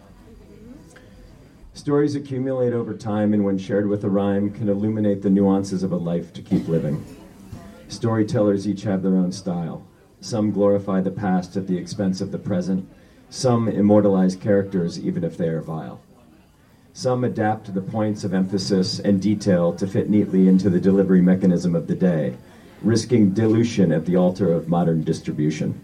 [1.75, 5.91] Stories accumulate over time, and when shared with a rhyme, can illuminate the nuances of
[5.91, 7.05] a life to keep living.
[7.89, 9.85] Storytellers each have their own style.
[10.21, 12.89] Some glorify the past at the expense of the present.
[13.29, 16.01] Some immortalize characters even if they are vile.
[16.93, 21.77] Some adapt the points of emphasis and detail to fit neatly into the delivery mechanism
[21.77, 22.37] of the day,
[22.83, 25.81] risking dilution at the altar of modern distribution.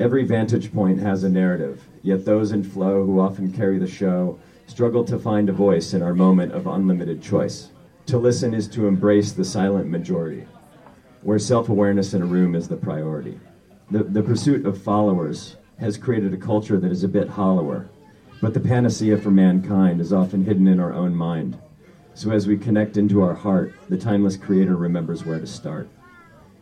[0.00, 4.38] Every vantage point has a narrative, yet those in flow who often carry the show
[4.66, 7.70] struggle to find a voice in our moment of unlimited choice.
[8.06, 10.46] To listen is to embrace the silent majority,
[11.22, 13.40] where self awareness in a room is the priority.
[13.90, 17.88] The, the pursuit of followers has created a culture that is a bit hollower,
[18.40, 21.58] but the panacea for mankind is often hidden in our own mind.
[22.14, 25.88] So as we connect into our heart, the timeless creator remembers where to start.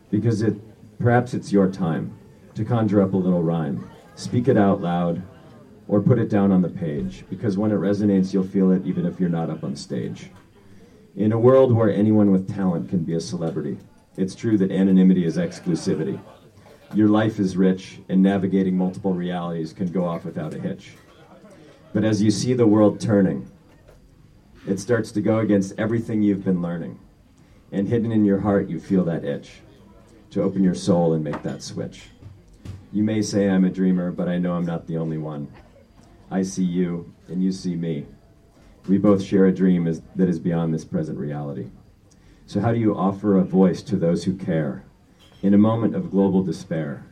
[0.09, 0.55] Because it
[0.99, 2.17] perhaps it's your time
[2.55, 3.89] to conjure up a little rhyme.
[4.15, 5.21] Speak it out loud
[5.87, 9.05] or put it down on the page, because when it resonates, you'll feel it even
[9.05, 10.31] if you're not up on stage.
[11.15, 13.77] In a world where anyone with talent can be a celebrity,
[14.17, 16.19] it's true that anonymity is exclusivity.
[16.93, 20.93] Your life is rich, and navigating multiple realities can go off without a hitch.
[21.93, 23.49] But as you see the world turning,
[24.67, 26.99] it starts to go against everything you've been learning.
[27.71, 29.61] And hidden in your heart, you feel that itch
[30.31, 32.09] to open your soul and make that switch.
[32.91, 35.47] You may say I'm a dreamer, but I know I'm not the only one.
[36.29, 38.05] I see you, and you see me.
[38.87, 41.67] We both share a dream is, that is beyond this present reality.
[42.45, 44.83] So, how do you offer a voice to those who care
[45.41, 47.05] in a moment of global despair,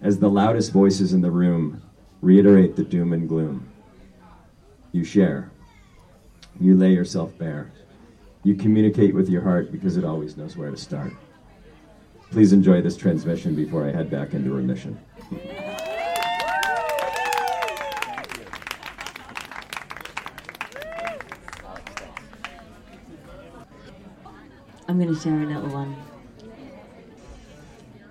[0.00, 1.82] as the loudest voices in the room
[2.22, 3.67] reiterate the doom and gloom?
[4.92, 5.50] You share.
[6.60, 7.70] You lay yourself bare.
[8.42, 11.12] You communicate with your heart because it always knows where to start.
[12.30, 14.98] Please enjoy this transmission before I head back into remission.
[24.88, 25.96] I'm going to share a little one.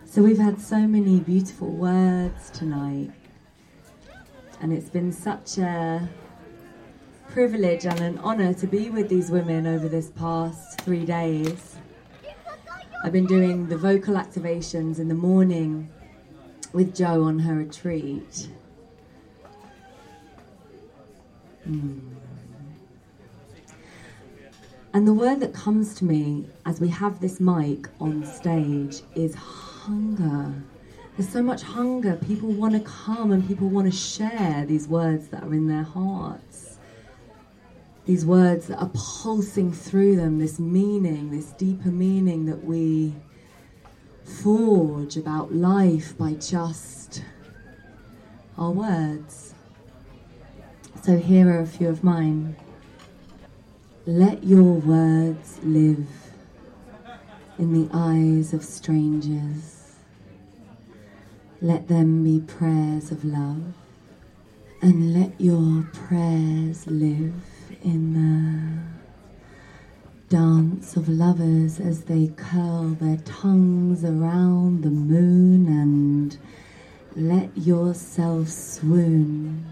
[0.06, 3.12] So, we've had so many beautiful words tonight,
[4.62, 6.08] and it's been such a
[7.38, 11.76] privilege and an honour to be with these women over this past three days.
[13.04, 15.88] I've been doing the vocal activations in the morning
[16.74, 18.50] with Jo on her retreat.
[21.70, 22.00] Mm.
[24.96, 29.36] And the word that comes to me as we have this mic on stage is
[29.36, 30.56] hunger.
[31.16, 32.16] There's so much hunger.
[32.16, 35.84] People want to come and people want to share these words that are in their
[35.84, 36.67] hearts.
[38.08, 43.14] These words that are pulsing through them, this meaning, this deeper meaning that we
[44.24, 47.22] forge about life by just
[48.58, 49.54] our words.
[51.04, 52.56] So here are a few of mine.
[54.06, 56.08] Let your words live
[57.60, 59.96] in the eyes of strangers.
[61.62, 63.74] Let them be prayers of love,
[64.82, 67.34] and let your prayers live
[67.84, 68.88] in the
[70.36, 76.38] dance of lovers as they curl their tongues around the moon and
[77.16, 79.66] let yourself swoon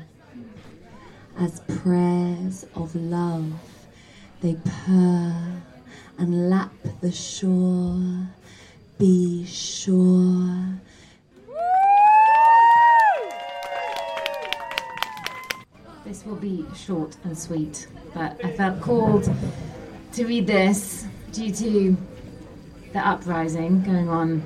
[1.38, 3.52] as prayers of love
[4.42, 5.62] they purr
[6.18, 8.28] and lap the shore.
[8.98, 10.80] Be sure.
[16.06, 19.28] This will be short and sweet, but I felt called
[20.14, 21.98] to read this due to
[22.94, 24.44] the uprising going on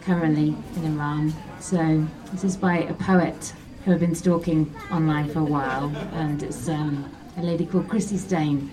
[0.00, 1.32] currently in Iran.
[1.60, 3.52] So this is by a poet
[3.84, 8.16] who I've been stalking online for a while, and it's um, a lady called Chrissy
[8.16, 8.68] Stain.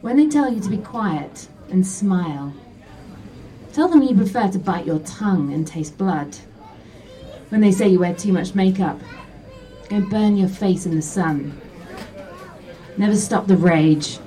[0.00, 2.54] When they tell you to be quiet and smile,
[3.74, 6.36] tell them you prefer to bite your tongue and taste blood.
[7.50, 8.98] When they say you wear too much makeup,
[10.00, 11.60] burn your face in the sun.
[12.96, 14.18] Never stop the rage.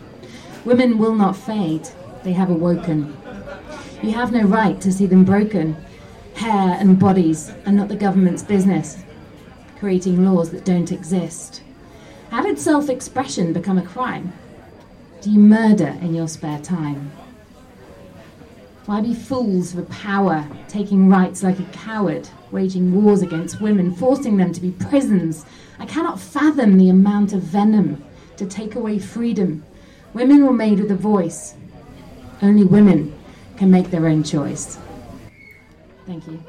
[0.66, 1.88] Women will not fade,
[2.24, 3.16] they have awoken.
[4.04, 5.76] You have no right to see them broken.
[6.36, 8.98] Hair and bodies are not the government's business,
[9.80, 11.64] creating laws that don't exist.
[12.30, 14.34] How did self expression become a crime?
[15.22, 17.12] Do you murder in your spare time?
[18.86, 24.38] Why be fools for power, taking rights like a coward, waging wars against women, forcing
[24.38, 25.46] them to be prisons?
[25.80, 28.04] I cannot fathom the amount of venom
[28.38, 29.64] to take away freedom.
[30.14, 31.56] Women were made with a voice.
[32.42, 33.18] Only women
[33.58, 34.78] can make their own choice.
[36.06, 36.40] Thank you.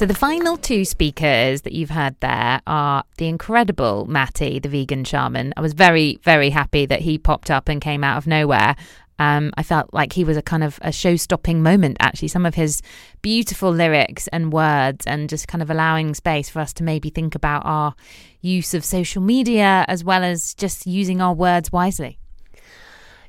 [0.00, 5.04] So the final two speakers that you've had there are the incredible Matty, the vegan
[5.04, 5.52] shaman.
[5.58, 8.76] I was very, very happy that he popped up and came out of nowhere.
[9.18, 11.98] Um, I felt like he was a kind of a show-stopping moment.
[12.00, 12.80] Actually, some of his
[13.20, 17.34] beautiful lyrics and words, and just kind of allowing space for us to maybe think
[17.34, 17.94] about our
[18.40, 22.19] use of social media as well as just using our words wisely.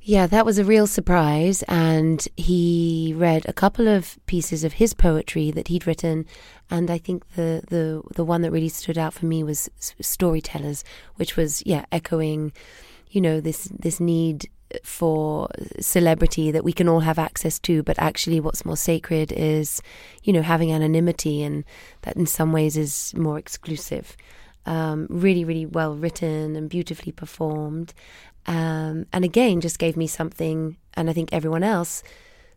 [0.04, 1.64] Yeah, that was a real surprise.
[1.68, 6.26] And he read a couple of pieces of his poetry that he'd written.
[6.70, 10.84] And I think the, the, the one that really stood out for me was Storytellers,
[11.16, 12.52] which was, yeah, echoing,
[13.10, 14.49] you know, this, this need
[14.84, 15.49] for
[15.80, 19.82] celebrity that we can all have access to, but actually, what's more sacred is,
[20.24, 21.64] you know, having anonymity, and
[22.04, 24.16] that in some ways is more exclusive.
[24.66, 27.93] Um, really, really well written and beautifully performed.
[28.46, 32.04] Um, and again, just gave me something, and I think everyone else,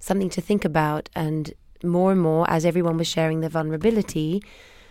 [0.01, 1.09] something to think about.
[1.15, 4.43] And more and more, as everyone was sharing their vulnerability,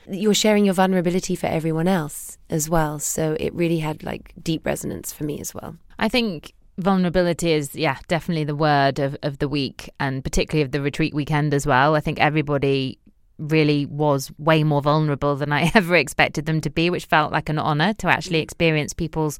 [0.10, 3.00] you're sharing your vulnerability for everyone else as well.
[3.00, 5.78] So it really had like deep resonance for me as well.
[5.98, 10.72] I think vulnerability is yeah definitely the word of, of the week and particularly of
[10.72, 12.98] the retreat weekend as well i think everybody
[13.38, 17.48] really was way more vulnerable than i ever expected them to be which felt like
[17.48, 19.38] an honor to actually experience people's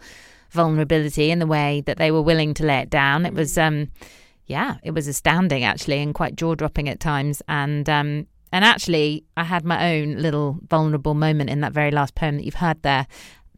[0.54, 3.26] vulnerability in the way that they were willing to lay it down.
[3.26, 3.90] It was, um,
[4.46, 7.42] yeah, it was astounding actually, and quite jaw dropping at times.
[7.48, 12.16] And um, and actually, I had my own little vulnerable moment in that very last
[12.16, 13.08] poem that you've heard there,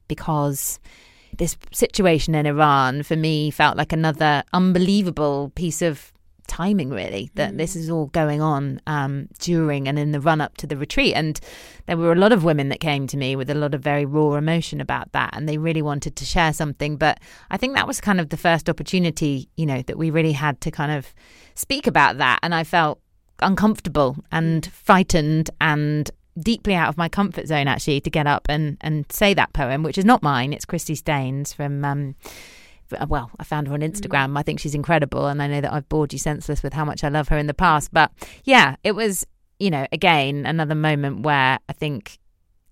[0.07, 0.79] because
[1.37, 6.13] this situation in Iran for me felt like another unbelievable piece of
[6.45, 7.57] timing really that mm.
[7.57, 11.13] this is all going on um, during and in the run up to the retreat.
[11.15, 11.39] And
[11.85, 14.05] there were a lot of women that came to me with a lot of very
[14.05, 16.97] raw emotion about that and they really wanted to share something.
[16.97, 17.19] But
[17.51, 20.59] i think that was kind of the first opportunity you know that we really had
[20.61, 21.13] to kind of
[21.55, 22.39] speak about that.
[22.41, 22.99] And i felt
[23.41, 28.77] uncomfortable and frightened and deeply out of my comfort zone actually to get up and
[28.81, 30.53] and say that poem which is not mine.
[30.53, 32.15] It's christy staines from um,
[33.07, 33.91] well, I found her on mm.
[33.91, 34.31] Instagram.
[34.31, 34.39] Mm.
[34.39, 37.03] I think she's incredible, and I know that I've bored you senseless with how much
[37.03, 37.91] I love her in the past.
[37.91, 38.11] But
[38.43, 39.25] yeah, it was,
[39.59, 42.19] you know, again another moment where I think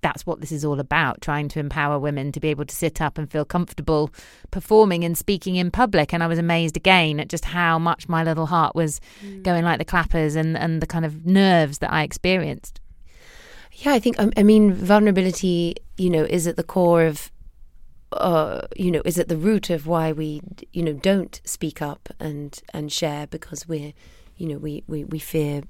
[0.03, 3.01] that's what this is all about trying to empower women to be able to sit
[3.01, 4.11] up and feel comfortable
[4.51, 8.23] performing and speaking in public and i was amazed again at just how much my
[8.23, 9.41] little heart was mm.
[9.41, 12.79] going like the clappers and and the kind of nerves that i experienced
[13.71, 17.31] yeah i think um, i mean vulnerability you know is at the core of
[18.17, 20.41] uh, you know, is at the root of why we,
[20.71, 23.93] you know, don't speak up and and share because we're,
[24.37, 25.63] you know, we we we fear.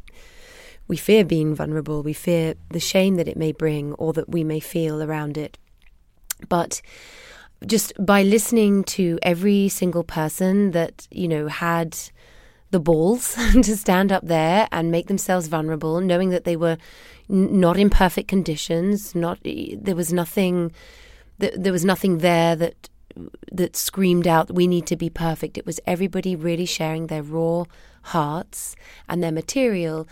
[0.86, 2.04] We fear being vulnerable.
[2.04, 5.58] We fear the shame that it may bring or that we may feel around it.
[6.50, 6.82] But
[7.66, 11.98] just by listening to every single person that, you know, had
[12.72, 16.78] the balls to stand up there and make themselves vulnerable, knowing that they were
[17.30, 20.72] n- not in perfect conditions, not there was nothing
[21.40, 22.90] there was nothing there that
[23.52, 25.58] that screamed out we need to be perfect.
[25.58, 27.66] It was everybody really sharing their raw
[28.04, 28.76] hearts
[29.08, 30.08] and their material.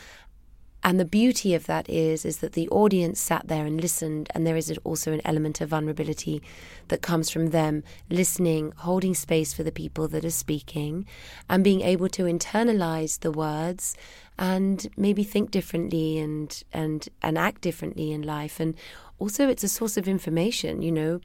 [0.84, 4.48] And the beauty of that is is that the audience sat there and listened, and
[4.48, 6.42] there is also an element of vulnerability
[6.88, 11.06] that comes from them listening, holding space for the people that are speaking,
[11.48, 13.96] and being able to internalize the words
[14.40, 18.60] and maybe think differently and and and act differently in life.
[18.60, 18.74] And
[19.22, 21.22] also it's a source of information, you know.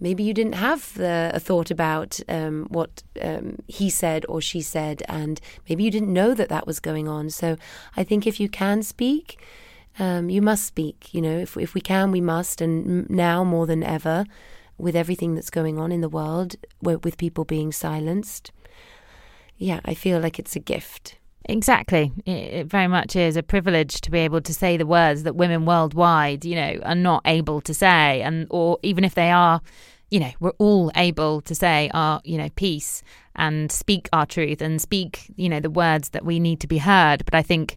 [0.00, 4.60] Maybe you didn't have the, a thought about um, what um, he said or she
[4.60, 7.30] said, and maybe you didn't know that that was going on.
[7.30, 7.56] So
[7.96, 9.38] I think if you can speak,
[9.98, 11.14] um, you must speak.
[11.14, 14.24] You know, if if we can, we must, and now more than ever,
[14.76, 18.50] with everything that's going on in the world, wi- with people being silenced.
[19.56, 21.16] Yeah, I feel like it's a gift.
[21.46, 22.12] Exactly.
[22.24, 25.66] It, very much is a privilege to be able to say the words that women
[25.66, 28.22] worldwide, you know, are not able to say.
[28.22, 29.60] And, or even if they are,
[30.10, 33.02] you know, we're all able to say our, you know, peace
[33.34, 36.78] and speak our truth and speak, you know, the words that we need to be
[36.78, 37.24] heard.
[37.24, 37.76] But I think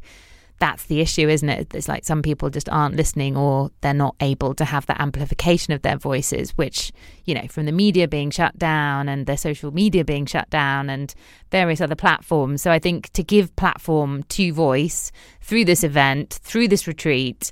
[0.60, 1.74] that's the issue, isn't it?
[1.74, 5.74] It's like some people just aren't listening or they're not able to have that amplification
[5.74, 6.94] of their voices, which,
[7.26, 10.90] you know, from the media being shut down and their social media being shut down
[10.90, 11.14] and
[11.52, 12.62] various other platforms.
[12.62, 17.52] So I think to give platform to voice through this event, through this retreat,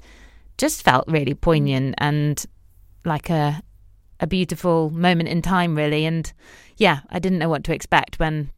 [0.58, 2.45] just felt really poignant and
[3.06, 3.62] like a
[4.20, 6.32] a beautiful moment in time really and
[6.78, 8.49] yeah i didn't know what to expect when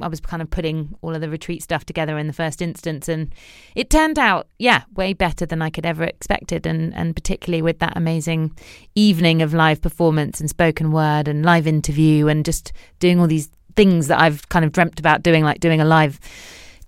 [0.00, 3.08] I was kind of putting all of the retreat stuff together in the first instance,
[3.08, 3.34] and
[3.74, 7.78] it turned out, yeah, way better than I could ever expected, and and particularly with
[7.80, 8.56] that amazing
[8.94, 13.50] evening of live performance and spoken word and live interview, and just doing all these
[13.76, 16.20] things that I've kind of dreamt about doing, like doing a live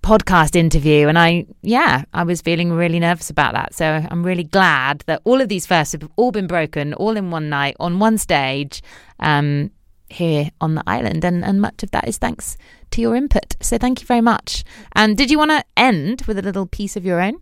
[0.01, 3.73] podcast interview and I yeah I was feeling really nervous about that.
[3.73, 7.31] So I'm really glad that all of these firsts have all been broken all in
[7.31, 8.81] one night on one stage
[9.19, 9.71] um
[10.09, 12.57] here on the island and and much of that is thanks
[12.91, 13.55] to your input.
[13.61, 14.63] So thank you very much.
[14.93, 17.41] And did you want to end with a little piece of your own?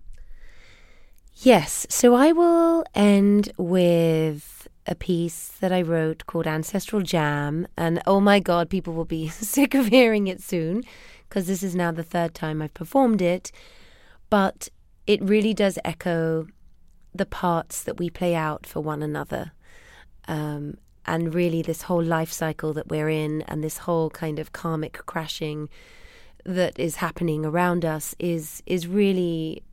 [1.37, 1.85] Yes.
[1.89, 7.67] So I will end with a piece that I wrote called Ancestral Jam.
[7.77, 10.83] And oh my God, people will be sick of hearing it soon
[11.27, 13.51] because this is now the third time I've performed it.
[14.29, 14.69] But
[15.05, 16.47] it really does echo
[17.13, 19.51] the parts that we play out for one another.
[20.27, 24.51] Um, and really this whole life cycle that we're in and this whole kind of
[24.51, 25.69] karmic crashing
[26.45, 29.63] that is happening around us is is really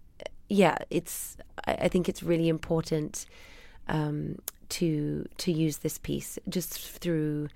[0.48, 3.26] yeah it's I, I think it's really important
[3.88, 4.38] um,
[4.70, 7.48] to to use this piece just through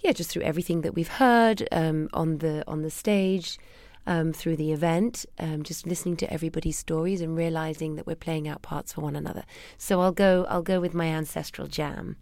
[0.00, 3.58] yeah just through everything that we've heard um, on the on the stage
[4.06, 8.48] um, through the event, um, just listening to everybody's stories and realizing that we're playing
[8.48, 9.44] out parts for one another.
[9.78, 10.46] So I'll go.
[10.48, 12.16] I'll go with my ancestral jam.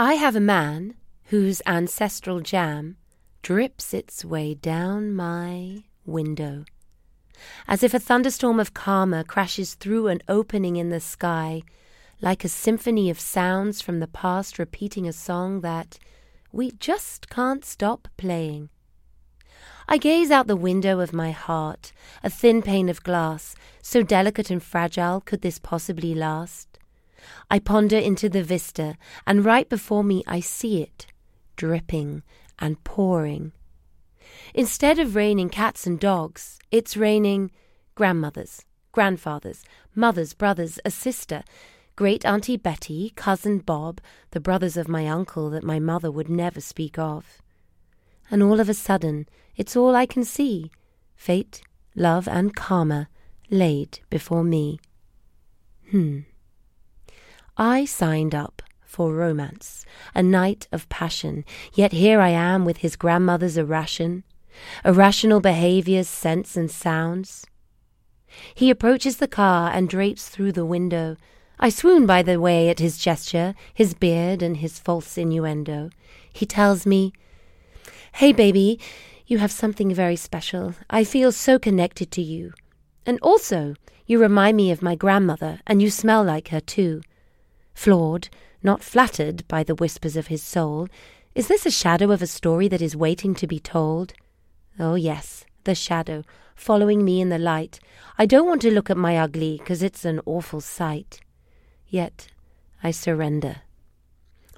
[0.00, 0.94] I have a man
[1.24, 2.98] whose ancestral jam
[3.42, 6.66] drips its way down my window.
[7.66, 11.62] As if a thunderstorm of karma crashes through an opening in the sky,
[12.20, 15.98] like a symphony of sounds from the past repeating a song that
[16.52, 18.68] we just can't stop playing.
[19.88, 21.90] I gaze out the window of my heart,
[22.22, 26.67] a thin pane of glass, so delicate and fragile could this possibly last?
[27.50, 28.96] I ponder into the vista,
[29.26, 31.06] and right before me I see it,
[31.56, 32.22] dripping
[32.58, 33.52] and pouring.
[34.54, 37.50] Instead of raining cats and dogs, it's raining
[37.94, 39.64] grandmothers, grandfathers,
[39.94, 41.42] mothers, brothers, a sister,
[41.96, 44.00] great Auntie Betty, cousin Bob,
[44.30, 47.42] the brothers of my uncle that my mother would never speak of.
[48.30, 50.70] And all of a sudden, it's all I can see
[51.16, 51.62] fate,
[51.96, 53.08] love, and karma
[53.50, 54.78] laid before me.
[55.90, 56.20] Hmm.
[57.60, 59.84] I signed up for romance,
[60.14, 61.44] a night of passion,
[61.74, 64.22] yet here I am with his grandmother's irration,
[64.84, 67.44] irrational behaviors, scents, and sounds.
[68.54, 71.16] He approaches the car and drapes through the window.
[71.58, 75.90] I swoon by the way at his gesture, his beard, and his false innuendo.
[76.32, 77.12] He tells me,
[78.12, 78.78] Hey, baby,
[79.26, 80.74] you have something very special.
[80.90, 82.52] I feel so connected to you.
[83.04, 83.74] And also,
[84.06, 87.00] you remind me of my grandmother, and you smell like her, too
[87.78, 88.28] flawed,
[88.60, 90.88] not flattered by the whispers of his soul.
[91.36, 94.14] Is this a shadow of a story that is waiting to be told?
[94.80, 96.24] Oh, yes, the shadow,
[96.56, 97.78] following me in the light.
[98.18, 101.20] I don't want to look at my ugly, 'cause it's an awful sight.
[101.86, 102.26] Yet
[102.82, 103.62] I surrender.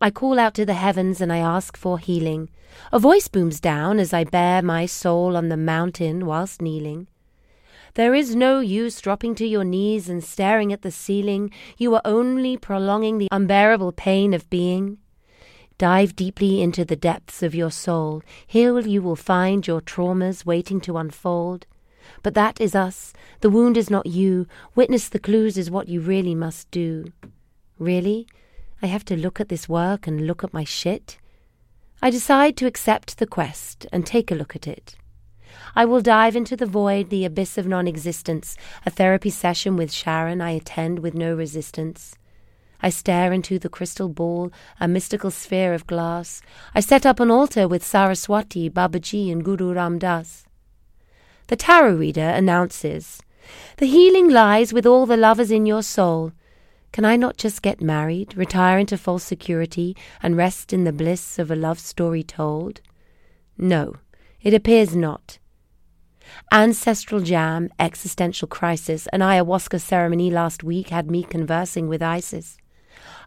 [0.01, 2.49] I call out to the heavens and I ask for healing.
[2.91, 7.07] A voice booms down as I bear my soul on the mountain whilst kneeling.
[7.95, 11.51] There is no use dropping to your knees and staring at the ceiling.
[11.77, 14.99] You are only prolonging the unbearable pain of being.
[15.79, 18.23] Dive deeply into the depths of your soul.
[18.47, 21.67] Here you will find your traumas waiting to unfold.
[22.23, 23.13] But that is us.
[23.41, 24.47] The wound is not you.
[24.75, 27.13] Witness the clues is what you really must do.
[27.79, 28.27] Really?
[28.83, 31.19] I have to look at this work and look at my shit?
[32.03, 34.97] I decide to accept the quest and take a look at it.
[35.75, 39.93] I will dive into the void, the abyss of non existence, a therapy session with
[39.93, 42.15] Sharon I attend with no resistance.
[42.83, 46.41] I stare into the crystal ball, a mystical sphere of glass.
[46.75, 50.45] I set up an altar with Saraswati, Babaji, and Guru Ram Das.
[51.49, 53.21] The tarot reader announces,
[53.79, 56.33] The healing lies with all the lovers in your soul.
[56.93, 61.39] Can I not just get married, retire into false security, and rest in the bliss
[61.39, 62.81] of a love story told?
[63.59, 63.97] No,
[64.41, 65.39] it appears not.
[66.53, 72.57] Ancestral jam, existential crisis, an ayahuasca ceremony last week had me conversing with Isis.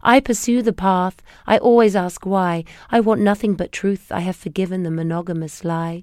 [0.02, 2.64] I pursue the path, I always ask why.
[2.90, 6.02] I want nothing but truth, I have forgiven the monogamous lie.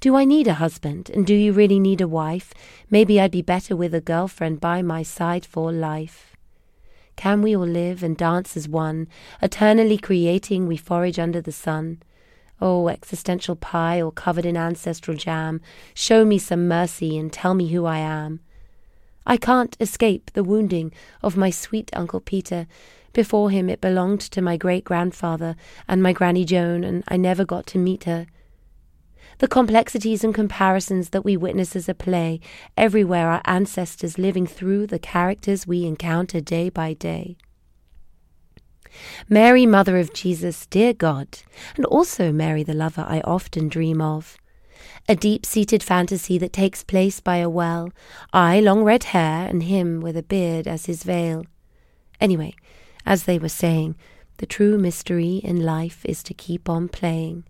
[0.00, 2.52] Do I need a husband, and do you really need a wife?
[2.90, 6.36] Maybe I'd be better with a girlfriend by my side for life.
[7.14, 9.08] Can we all live and dance as one,
[9.40, 12.02] eternally creating we forage under the sun?
[12.60, 15.60] Oh, existential pie or covered in ancestral jam,
[15.94, 18.40] show me some mercy and tell me who I am.
[19.26, 20.92] I can't escape the wounding
[21.22, 22.66] of my sweet Uncle Peter.
[23.12, 25.56] Before him it belonged to my great grandfather
[25.88, 28.26] and my Granny Joan, and I never got to meet her.
[29.38, 32.40] The complexities and comparisons that we witness as a play,
[32.76, 37.36] everywhere our ancestors living through the characters we encounter day by day.
[39.28, 41.28] Mary, Mother of Jesus, dear God,
[41.76, 44.38] and also Mary, the lover I often dream of.
[45.08, 47.90] A deep seated fantasy that takes place by a well,
[48.32, 51.46] I, long red hair, and him with a beard as his veil.
[52.20, 52.54] Anyway,
[53.04, 53.96] as they were saying,
[54.38, 57.44] the true mystery in life is to keep on playing.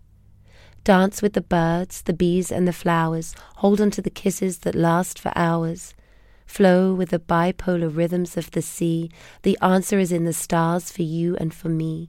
[0.83, 4.75] Dance with the birds, the bees, and the flowers, hold on to the kisses that
[4.75, 5.93] last for hours
[6.47, 9.11] flow with the bipolar rhythms of the sea.
[9.43, 12.07] The answer is in the stars for you and for me.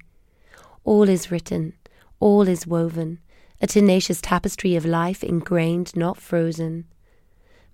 [0.84, 1.74] All is written,
[2.20, 3.18] all is woven,
[3.60, 6.86] a tenacious tapestry of life ingrained, not frozen.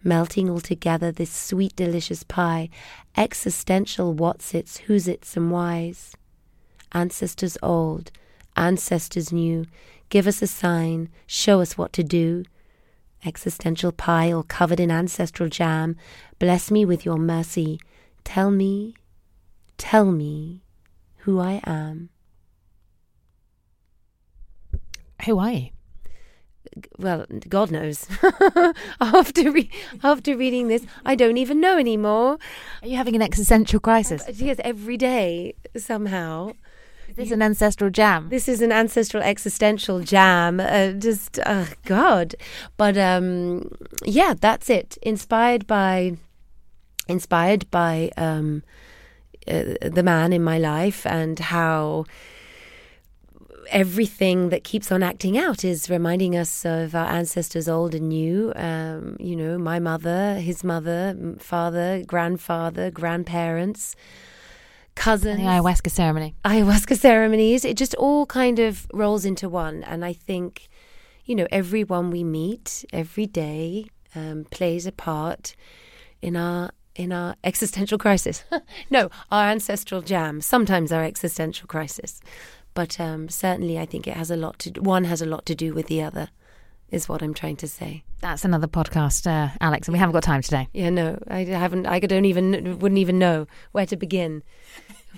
[0.02, 2.70] Melting altogether this sweet, delicious pie,
[3.16, 6.14] existential what's its, who's its, and why's.
[6.92, 8.10] Ancestors old,
[8.56, 9.66] ancestors new,
[10.08, 12.44] give us a sign, show us what to do
[13.26, 15.96] existential pie or covered in ancestral jam,
[16.38, 17.80] bless me with your mercy.
[18.24, 18.94] Tell me,
[19.76, 20.62] tell me
[21.18, 22.10] who I am.
[25.24, 25.68] Who are you?
[26.98, 28.06] Well, God knows.
[29.00, 29.70] after re-
[30.02, 32.38] after reading this, I don't even know anymore.
[32.82, 34.22] Are you having an existential crisis?
[34.22, 36.52] Uh, yes, every day somehow.
[37.14, 38.28] This is an ancestral jam.
[38.28, 40.58] This is an ancestral existential jam.
[40.58, 42.34] Uh, just, uh, God.
[42.76, 43.70] But um,
[44.04, 44.98] yeah, that's it.
[45.00, 46.16] Inspired by,
[47.06, 48.64] inspired by um,
[49.46, 52.04] uh, the man in my life and how
[53.70, 58.52] everything that keeps on acting out is reminding us of our ancestors, old and new.
[58.56, 63.94] Um, you know, my mother, his mother, father, grandfather, grandparents
[64.94, 65.38] cousins.
[65.38, 66.34] The ayahuasca ceremony.
[66.44, 67.64] Ayahuasca ceremonies.
[67.64, 69.82] It just all kind of rolls into one.
[69.84, 70.68] And I think,
[71.24, 75.54] you know, everyone we meet every day um, plays a part
[76.22, 78.44] in our in our existential crisis.
[78.90, 80.40] no, our ancestral jam.
[80.40, 82.20] Sometimes our existential crisis,
[82.72, 84.80] but um, certainly I think it has a lot to.
[84.80, 86.28] One has a lot to do with the other,
[86.94, 88.04] is what I'm trying to say.
[88.20, 90.68] That's another podcast, uh, Alex, and we haven't got time today.
[90.72, 91.86] Yeah, no, I haven't.
[91.86, 94.42] I don't even wouldn't even know where to begin.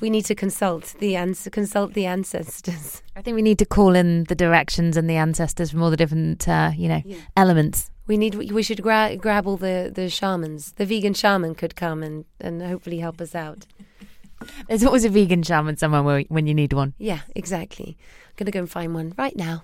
[0.00, 3.02] We need to consult the ans- consult the ancestors.
[3.14, 5.96] I think we need to call in the directions and the ancestors from all the
[5.96, 7.16] different, uh, you know, Yeah.
[7.36, 7.90] elements.
[8.06, 8.34] We need.
[8.34, 10.72] We should gra- grab all the the shamans.
[10.72, 13.66] The vegan shaman could come and and hopefully help us out.
[14.68, 16.92] There's always a vegan shaman somewhere where, when you need one.
[16.98, 17.96] Yeah, exactly.
[18.28, 19.62] I'm gonna go and find one right now.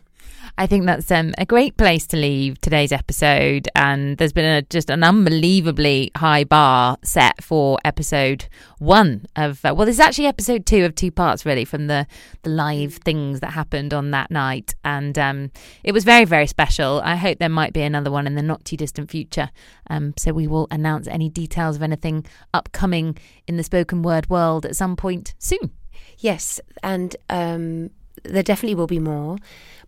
[0.59, 3.69] I think that's um, a great place to leave today's episode.
[3.75, 8.47] And there's been a, just an unbelievably high bar set for episode
[8.79, 12.07] one of, uh, well, this is actually episode two of two parts, really, from the,
[12.43, 14.75] the live things that happened on that night.
[14.85, 15.51] And um,
[15.85, 17.01] it was very, very special.
[17.03, 19.51] I hope there might be another one in the not too distant future.
[19.89, 23.17] Um, so we will announce any details of anything upcoming
[23.47, 25.71] in the spoken word world at some point soon.
[26.19, 27.91] Yes, and um,
[28.25, 29.39] there definitely will be more.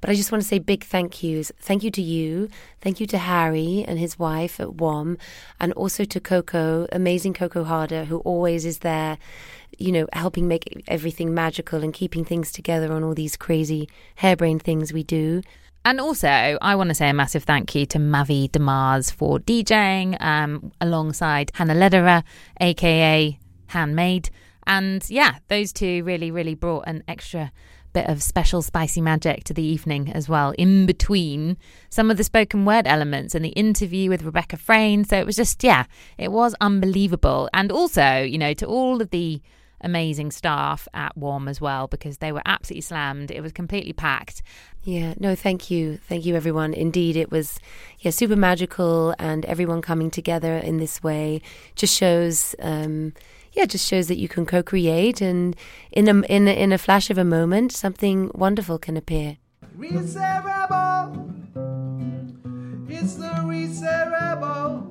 [0.00, 1.50] But I just want to say big thank yous.
[1.58, 2.50] Thank you to you.
[2.80, 5.16] Thank you to Harry and his wife at WOM,
[5.58, 9.16] and also to Coco, amazing Coco Harder, who always is there,
[9.78, 14.62] you know, helping make everything magical and keeping things together on all these crazy harebrained
[14.62, 15.40] things we do.
[15.86, 20.20] And also, I want to say a massive thank you to Mavi Demars for DJing
[20.20, 22.24] um, alongside Hannah Lederer,
[22.60, 24.30] aka Handmade.
[24.66, 27.52] And yeah, those two really, really brought an extra
[27.94, 31.56] bit of special spicy magic to the evening as well, in between
[31.88, 35.06] some of the spoken word elements and the interview with Rebecca Frayn.
[35.06, 35.84] So it was just, yeah,
[36.18, 37.48] it was unbelievable.
[37.54, 39.40] And also, you know, to all of the
[39.80, 43.30] amazing staff at Warm as well, because they were absolutely slammed.
[43.30, 44.42] It was completely packed.
[44.82, 45.98] Yeah, no, thank you.
[46.08, 46.74] Thank you, everyone.
[46.74, 47.58] Indeed, it was,
[48.00, 51.42] yeah, super magical, and everyone coming together in this way
[51.74, 53.12] just shows, um,
[53.54, 55.56] yeah, just shows that you can co-create, and
[55.92, 59.38] in a in a, in a flash of a moment, something wonderful can appear.
[62.96, 64.90] It's the Reset Rebel.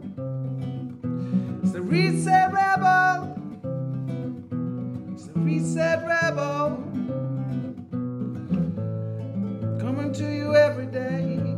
[1.64, 3.36] It's the Reset Rebel.
[5.14, 6.78] It's the Reset Rebel.
[9.80, 11.53] Coming to you every day.